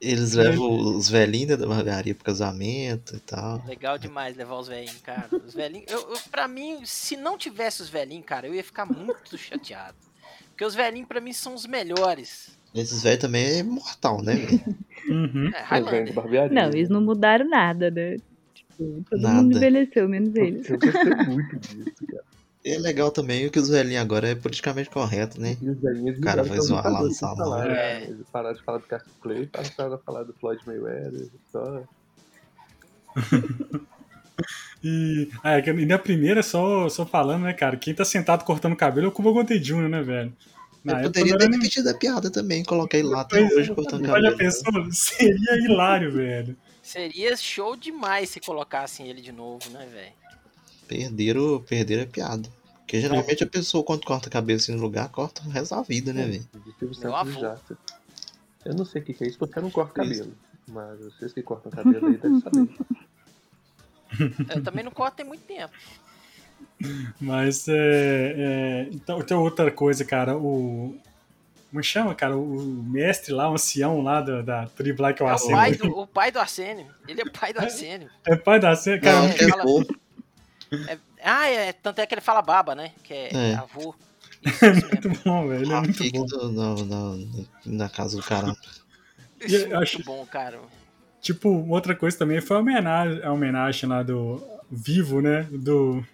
[0.00, 3.62] Eles levam os velhinhos da barbearia pro casamento e tal.
[3.66, 5.28] Legal demais levar os velhinhos, cara.
[5.46, 5.90] Os velhinhos.
[5.90, 9.96] Eu, eu, pra mim, se não tivesse os velhinhos, cara, eu ia ficar muito chateado.
[10.54, 12.56] Porque os velhinhos, pra mim, são os melhores.
[12.72, 14.34] Esses velhos também é imortal, né?
[15.06, 15.48] Uhum.
[15.48, 16.14] É, de Highlander.
[16.14, 16.62] barbearia.
[16.62, 18.16] Não, eles não mudaram nada, né?
[18.54, 19.34] Tipo, todo Nada.
[19.42, 20.70] mundo envelheceu, menos eles.
[20.70, 22.24] Eu gostei muito disso, cara.
[22.64, 25.58] E é legal também que os velhinhos agora é politicamente correto, né?
[25.60, 27.58] E os velhinhos O cara vai zoar lá no salão.
[27.58, 27.76] né?
[27.76, 28.04] É.
[28.04, 31.28] Eles pararam de falar do Cassius Clay e passaram a falar do Floyd Mayweather.
[31.52, 31.82] Só...
[34.82, 37.76] E, ah, é que- e na primeira, só, só falando, né, cara?
[37.76, 40.36] Quem tá sentado cortando o cabelo é o Cuba Gooding Jr., né, velho?
[40.84, 44.02] Na Eu poderia ter repetido a piada também, coloquei lá até Pois é, hoje cortando
[44.10, 44.36] Olha, cabelo.
[44.36, 44.72] pensou?
[44.92, 46.56] Seria hilário, velho.
[46.82, 50.12] Seria show demais se colocassem ele de novo, né, velho?
[50.86, 52.48] Perderam, perderam a piada.
[52.80, 55.80] Porque geralmente a pessoa, quando corta a cabeça em um lugar, corta o resto da
[55.80, 56.48] vida, né, velho?
[56.66, 57.40] De Silvio Meu avô.
[58.66, 60.34] Eu não sei o que, que é isso, porque eu não corto cabelo.
[60.68, 62.68] Mas vocês que cortam cabelo aí devem saber.
[64.54, 65.72] Eu também não corto tem muito tempo.
[67.20, 67.74] Mas é,
[68.36, 70.36] é, então tem outra coisa, cara.
[70.36, 70.96] O
[71.70, 72.36] como chama, cara?
[72.36, 75.34] O mestre lá, o ancião lá da, da tribo lá que é o É o
[75.34, 75.56] Arsênio.
[75.56, 76.86] pai do, o pai do Arsênio.
[77.08, 78.10] Ele é pai do Arsênio.
[78.24, 79.18] É pai da Arsênio, cara.
[79.22, 79.82] Não, é, é fala- bom.
[81.22, 81.72] Ah, é.
[81.72, 82.92] Tanto é que ele fala baba, né?
[83.02, 83.54] Que é, É.
[83.54, 83.94] avô.
[84.44, 85.62] Isso, É muito bom, velho.
[85.62, 86.26] Ele é muito Rafik bom.
[86.26, 87.26] do- na, na,
[87.66, 88.54] na casa do cara.
[89.40, 90.60] Isso é muito acho- bom, cara.
[91.24, 95.48] Tipo, outra coisa também foi a homenagem, a homenagem lá do Vivo, né?
[95.50, 96.04] Do,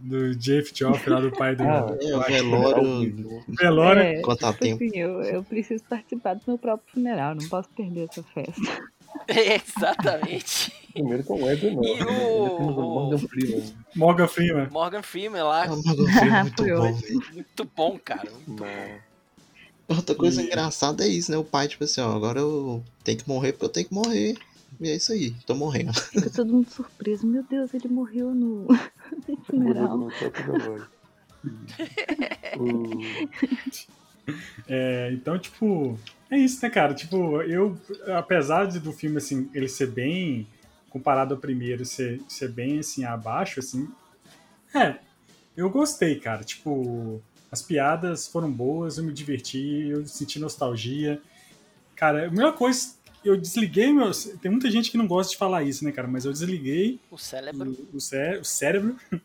[0.00, 3.44] do Jeff Joff, lá do pai do Ah, É, o velório.
[3.46, 4.00] Velório.
[4.02, 4.84] É, contar tipo tempo.
[4.84, 8.88] assim, eu, eu preciso participar do meu próprio funeral, não posso perder essa festa.
[9.28, 10.72] Exatamente.
[10.94, 11.84] Primeiro com o Wesley, não.
[11.84, 13.62] E o- Morgan Freeman.
[13.94, 14.68] Morgan Freeman.
[14.70, 15.64] Morgan Freeman lá.
[15.64, 16.98] Ah, Morgan Freeman é muito bom.
[17.34, 18.30] Muito bom, cara.
[18.46, 19.00] Mas
[19.88, 21.38] Outra coisa E- engraçada é isso, né?
[21.38, 24.36] O pai, tipo assim, ó, agora eu tenho que morrer porque eu tenho que morrer.
[24.80, 25.92] E é isso aí, tô morrendo.
[26.12, 27.26] Fica todo mundo surpreso.
[27.26, 28.66] Meu Deus, ele morreu no,
[29.46, 29.96] funeral.
[29.98, 30.82] no topo da voz.
[32.58, 33.28] O-
[34.68, 35.98] É, então, tipo,
[36.30, 36.92] é isso, né, cara?
[36.94, 37.78] Tipo, eu,
[38.16, 40.46] apesar de, do filme, assim, ele ser bem,
[40.90, 43.88] comparado ao primeiro, ser, ser bem, assim, abaixo, assim,
[44.74, 44.98] é,
[45.56, 46.44] eu gostei, cara.
[46.44, 51.20] Tipo, as piadas foram boas, eu me diverti, eu senti nostalgia.
[51.96, 52.94] Cara, a melhor coisa,
[53.24, 54.10] eu desliguei meu.
[54.40, 56.06] Tem muita gente que não gosta de falar isso, né, cara?
[56.06, 57.76] Mas eu desliguei O cérebro.
[57.92, 58.96] o, o cé- o cérebro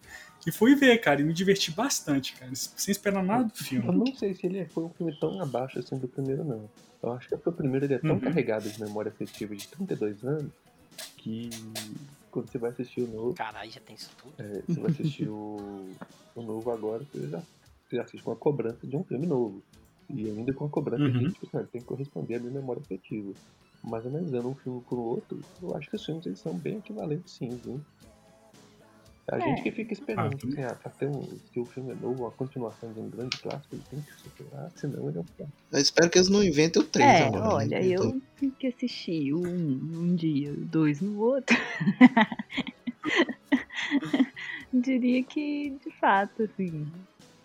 [0.47, 3.91] e fui ver, cara, e me diverti bastante, cara, sem esperar nada do Eu filme.
[3.91, 6.69] não sei se ele foi um filme tão abaixo assim do primeiro, não.
[7.01, 8.19] Eu acho que é porque o primeiro ele é tão Uhum.
[8.19, 10.51] carregado de memória afetiva de 32 anos
[11.17, 11.49] que
[12.32, 14.34] quando você vai assistir o novo, Caralho, já tem isso tudo.
[14.39, 15.86] é, você vai assistir o,
[16.36, 17.41] o novo agora, você já,
[17.96, 19.62] já assiste com a cobrança de um filme novo.
[20.10, 21.20] E ainda com a cobrança Uhum.
[21.20, 23.34] de tipo, tem que corresponder à minha memória afetiva.
[23.84, 27.36] Mas analisando um filme pro outro, eu acho que os filmes eles são bem equivalentes
[27.36, 27.82] sim, viu?
[29.32, 29.41] A É.
[29.41, 32.28] gente que fica esperando, Ah, assim, ah, pra ter um, se o filme é novo,
[32.28, 35.54] a continuação de um grande clássico, ele tem que superar, senão ele é um fracasso.
[35.72, 37.56] Eu espero que eles não inventem o 3 É, agora.
[37.56, 37.88] olha, né?
[37.88, 41.56] eu tenho que assistir um um dia, dois no outro.
[44.74, 46.86] Diria que, de fato, assim,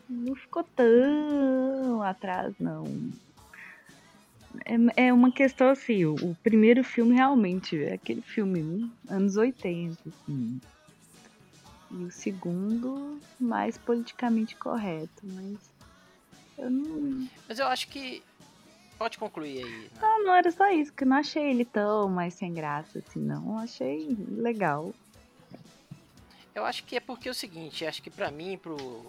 [0.09, 2.85] não ficou tão atrás, não.
[4.65, 9.37] É, é uma questão assim, o, o primeiro filme realmente é aquele filme hum, anos
[9.37, 10.61] 80, assim.
[11.91, 15.57] E o segundo, mais politicamente correto, mas
[16.59, 18.23] eu não, Mas eu acho que.
[18.99, 19.71] Pode concluir aí.
[19.71, 19.91] né?
[20.01, 23.21] não, não era só isso, que eu não achei ele tão mais sem graça assim,
[23.21, 23.53] não.
[23.53, 24.93] Eu achei legal.
[26.53, 29.07] Eu acho que é porque é o seguinte, acho que pra mim, pro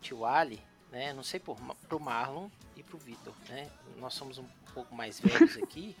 [0.00, 1.12] tio Ali, né?
[1.12, 1.56] Não sei por,
[1.88, 3.68] pro Marlon e pro Vitor, né?
[3.98, 4.44] Nós somos um
[4.74, 5.94] pouco mais velhos aqui.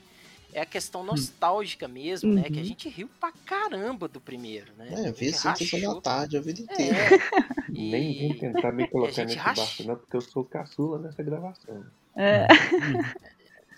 [0.52, 2.42] É a questão nostálgica mesmo, né?
[2.42, 2.64] Que a Uhum.
[2.64, 4.88] gente riu pra caramba do primeiro, né?
[5.04, 6.00] É, A vi da rachou.
[6.00, 6.96] tarde a vida inteira.
[6.96, 7.18] É.
[7.68, 8.38] Nem vem E...
[8.38, 9.62] tentar me colocar nesse racha.
[9.62, 11.86] barco, não, porque eu sou caçula nessa gravação.
[12.16, 12.48] É,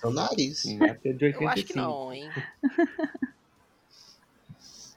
[0.01, 0.65] Seu nariz.
[0.65, 1.43] E até de 85.
[1.45, 2.31] Eu acho que não, hein?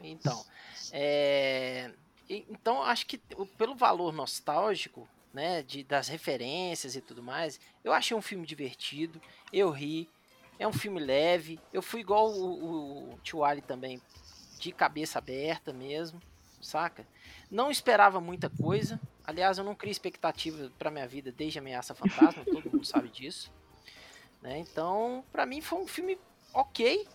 [0.01, 0.45] Então,
[0.91, 1.91] é...
[2.30, 3.17] e- então acho que
[3.57, 9.21] pelo valor nostálgico, né, de, das referências e tudo mais, eu achei um filme divertido,
[9.51, 10.09] eu ri,
[10.57, 14.01] é um filme leve, eu fui igual o, o Tio Ali também,
[14.59, 16.21] de cabeça aberta mesmo,
[16.61, 17.05] saca?
[17.51, 22.45] Não esperava muita coisa, aliás, eu não crio expectativa pra minha vida desde Ameaça Fantasma,
[22.49, 23.51] todo mundo sabe disso,
[24.41, 24.57] né?
[24.59, 26.17] Então, pra mim foi um filme
[26.53, 27.05] ok,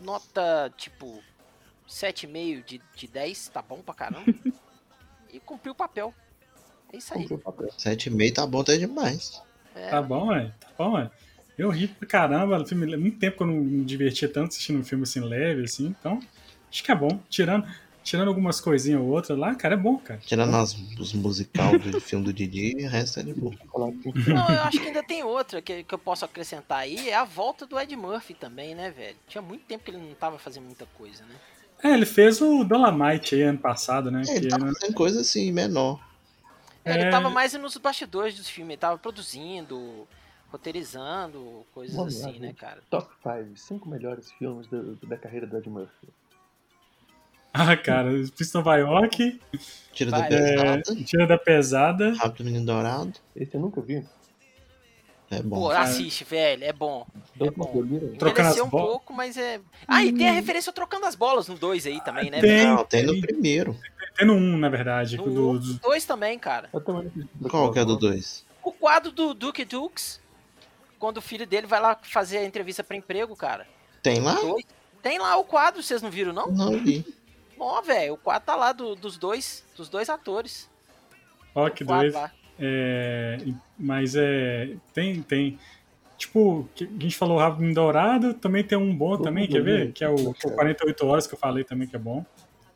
[0.00, 1.22] nota tipo
[1.88, 4.24] 7,5 de, de 10, tá bom pra caramba.
[5.32, 6.14] e cumpriu o papel.
[6.92, 7.20] É isso aí.
[7.20, 7.68] Cumpriu o papel.
[7.68, 9.42] 7,5 tá bom até demais.
[9.74, 10.52] É, Tá bom, velho.
[10.60, 11.10] Tá bom, velho.
[11.56, 12.60] Eu ri pra caramba.
[12.60, 15.64] o Filme, muito tempo que eu não me divertia tanto assistindo um filme assim leve,
[15.64, 15.86] assim.
[15.86, 16.20] Então,
[16.70, 17.20] acho que é bom.
[17.28, 17.66] Tirando,
[18.02, 20.20] tirando algumas coisinhas ou outras lá, cara, é bom, cara.
[20.20, 23.54] Tirando as, os musical do filme do Didi, o resto é de boa.
[23.74, 27.24] Não, eu acho que ainda tem outra que, que eu posso acrescentar aí, é a
[27.24, 29.16] volta do Ed Murphy também, né, velho?
[29.28, 31.34] Tinha muito tempo que ele não tava fazendo muita coisa, né?
[31.82, 34.22] É, ele fez o Dolomite aí ano passado, né?
[34.28, 36.00] É, ele tá não- fazendo coisa assim, menor.
[36.84, 37.10] Ele É.
[37.10, 40.06] tava mais nos bastidores dos filmes, ele tava produzindo,
[40.50, 42.56] roteirizando, coisas Vamos lá, assim, né, gente.
[42.56, 42.80] cara?
[42.90, 46.08] Top 5, 5 melhores filmes do- do- da carreira do Ed Murphy.
[47.54, 49.40] Ah, cara, Pista Nova York,
[49.92, 50.82] Tira da pesada.
[50.88, 52.14] é, Tira da Pesada.
[52.14, 53.12] Rápido Menino Dourado.
[53.36, 54.04] Esse eu nunca vi.
[55.32, 55.56] É bom.
[55.56, 57.06] Pô, assiste, velho, é bom.
[57.40, 57.72] É bom.
[57.84, 58.86] Envelheceu as um bolas.
[58.90, 59.60] pouco, mas é.
[59.88, 62.38] Ah, e tem a referência ao trocando as bolas no 2 aí também, né?
[62.40, 62.50] Tem.
[62.50, 62.68] velho?
[62.74, 63.74] Não, tem no primeiro.
[64.14, 65.16] Tem no 1, na verdade.
[65.16, 66.68] No do- do- 2 também, cara.
[67.50, 68.44] Qual que é do 2?
[68.62, 70.20] O quadro do Duke Dukes,
[70.98, 73.66] quando o filho dele vai lá fazer a entrevista pra emprego, cara.
[74.02, 74.34] Tem lá?
[74.34, 74.66] Dois.
[75.02, 76.48] Tem lá o quadro, vocês não viram, não?
[76.52, 77.04] Não vi.
[77.58, 80.68] Ó, velho, o quadro tá lá do- dos dois, dos dois atores.
[81.54, 82.12] Ó, O que doido.
[82.14, 82.30] lá.
[82.58, 83.38] É,
[83.78, 84.76] mas é.
[84.92, 85.58] Tem, tem.
[86.16, 89.92] Tipo, a gente falou Rápido Dourado, também tem um bom também, quer ver?
[89.92, 92.24] Que é o, o 48 Horas que eu falei também, que é bom.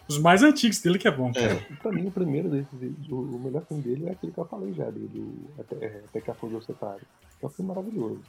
[0.09, 1.55] Os mais antigos dele que é bom, cara.
[1.55, 1.75] É.
[1.83, 2.69] Pra mim, o primeiro desses,
[3.09, 6.03] o, o melhor filme dele é aquele que eu falei já, dele, o até, é,
[6.09, 7.03] até que a Fogo separe.
[7.43, 8.21] É um filme maravilhoso.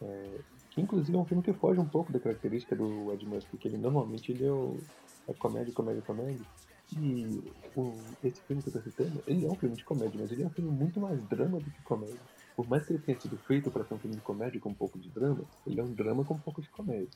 [0.00, 0.38] É,
[0.70, 3.68] que inclusive é um filme que foge um pouco da característica do Ed Murphy, porque
[3.68, 4.76] ele normalmente ele é, o,
[5.28, 6.46] é comédia, comédia, comédia.
[6.96, 7.40] E
[7.76, 10.42] o, esse filme que eu tô citando, ele é um filme de comédia, mas ele
[10.42, 12.20] é um filme muito mais drama do que comédia.
[12.56, 14.74] Por mais que ele tenha sido feito para ser um filme de comédia com um
[14.74, 17.08] pouco de drama, ele é um drama com um pouco de comédia.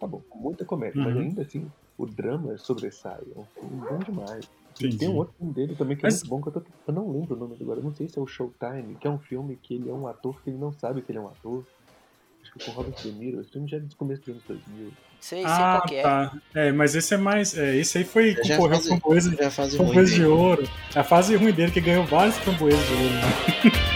[0.00, 1.22] Tá bom, com muita comédia, mas Uhum.
[1.22, 3.22] ainda assim, o drama sobressai.
[3.34, 4.44] É um filme bom demais.
[4.44, 4.98] E Entendi.
[4.98, 6.92] tem um outro filme dele também que é Mas- muito bom, que eu, tô, eu
[6.94, 9.20] não lembro o nome agora, eu não sei se é o Showtime, que é um
[9.20, 11.64] filme que ele é um ator que ele não sabe que ele é um ator.
[12.42, 14.44] Acho que é com Robert De Niro, esse filme já é do começo dos anos
[14.44, 14.92] 2000.
[15.26, 16.02] Sei, sei Ah, qual que é.
[16.02, 16.32] tá.
[16.54, 17.56] É, mas esse é mais.
[17.56, 18.36] É, esse aí foi.
[18.44, 19.30] Já Concorreu faz- com framboesa,
[20.14, 20.68] de ouro.
[20.94, 23.04] É a fase ruim dele, que ganhou vários framboesas de ouro.
[23.14, 23.22] Né?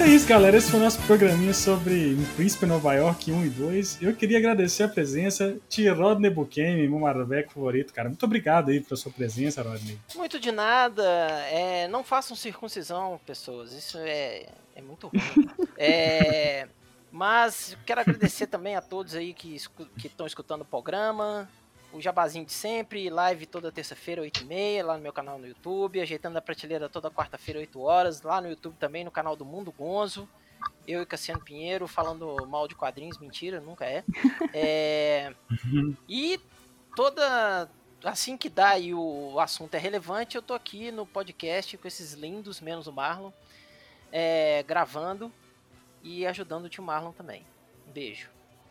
[0.00, 0.56] Mas é isso, galera.
[0.56, 3.98] Esse foi o nosso programinha sobre Um Príncipe Nova York 1 e 2.
[4.00, 8.08] Eu queria agradecer a presença de Rodney Bukemi, meu Marveco favorito, cara.
[8.08, 10.00] Muito obrigado aí pela sua presença, Rodney.
[10.14, 11.04] Muito de nada.
[11.50, 13.74] É, não façam circuncisão, pessoas.
[13.74, 15.20] Isso é, é muito ruim.
[15.76, 16.68] É,
[17.10, 19.56] mas quero agradecer também a todos aí que
[20.04, 21.48] estão escutando o programa.
[21.92, 26.38] O jabazinho de sempre, live toda terça-feira, 8h30, lá no meu canal no YouTube, ajeitando
[26.38, 30.28] a prateleira toda quarta-feira, 8 horas, lá no YouTube também, no canal do Mundo Gonzo.
[30.86, 34.04] Eu e Cassiano Pinheiro falando mal de quadrinhos, mentira, nunca é.
[34.54, 35.34] É,
[36.08, 36.40] e
[36.94, 37.68] toda
[38.04, 42.14] assim que dá e o assunto é relevante, eu tô aqui no podcast com esses
[42.14, 43.30] lindos, menos o Marlon,
[44.10, 45.32] é, gravando
[46.02, 47.44] e ajudando o tio Marlon também.
[47.88, 48.30] Um beijo.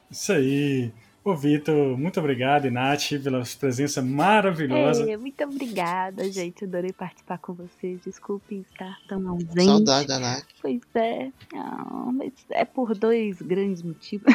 [0.09, 0.93] Isso aí.
[1.29, 5.07] Ô, Vitor, muito obrigado, e Nath, pela presença maravilhosa.
[5.07, 6.65] É, muito obrigada, gente.
[6.65, 8.01] Adorei participar com vocês.
[8.03, 9.63] Desculpem estar tão ausente.
[9.63, 10.47] Saudade da Nath.
[10.59, 11.31] Pois é.
[11.53, 14.25] Ah, mas é por dois grandes motivos.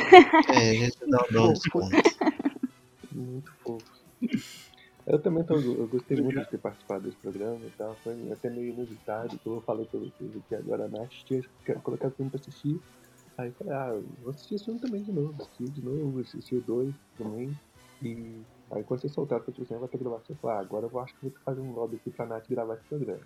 [0.50, 1.96] É, a gente dá, um desconto.
[3.10, 3.84] Muito fofo.
[5.04, 7.96] Eu também tô, eu gostei muito de ter participado desse programa e tal.
[8.04, 9.36] Foi até meio inusitado.
[9.36, 12.80] que Eu falei pra vocês aqui agora, a Nath tinha quero colocar filme pra assistir.
[13.36, 15.34] Aí eu falei, ah, vou assistir esse filme também de novo.
[15.42, 17.58] Assisti de novo, assisti o 2 também.
[18.02, 20.88] E aí quando vocês soltaram pra tipo assim, vai ter gravação, eu falei, ah, agora
[20.90, 23.20] eu acho que vou fazer um lobby aqui pra Nath gravar esse programa.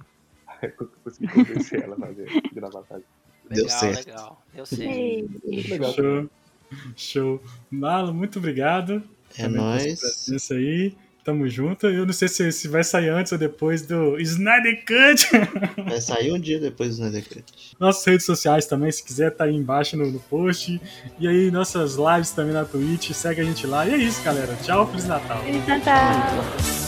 [0.48, 3.04] Aí eu consegui convencer ela a fazer, gravar gente.
[3.50, 4.06] Deu Legal, certo.
[4.06, 4.42] legal.
[4.54, 4.82] Deu certo.
[4.82, 5.92] Ei, Muito legal.
[5.92, 6.30] Show.
[6.96, 7.42] Show.
[7.70, 9.02] Marlon, muito obrigado.
[9.38, 10.00] É nóis.
[10.00, 10.96] presença aí.
[11.28, 11.86] Tamo junto.
[11.86, 15.28] Eu não sei se, se vai sair antes ou depois do Snyder Cut.
[15.84, 17.44] Vai sair um dia depois do Snyder Cut.
[17.78, 20.80] Nossas redes sociais também, se quiser, tá aí embaixo no, no post.
[21.20, 23.10] E aí, nossas lives também na Twitch.
[23.10, 23.86] Segue a gente lá.
[23.86, 24.56] E é isso, galera.
[24.62, 25.42] Tchau, Feliz Natal.
[25.42, 26.44] Feliz Natal!
[26.58, 26.87] Este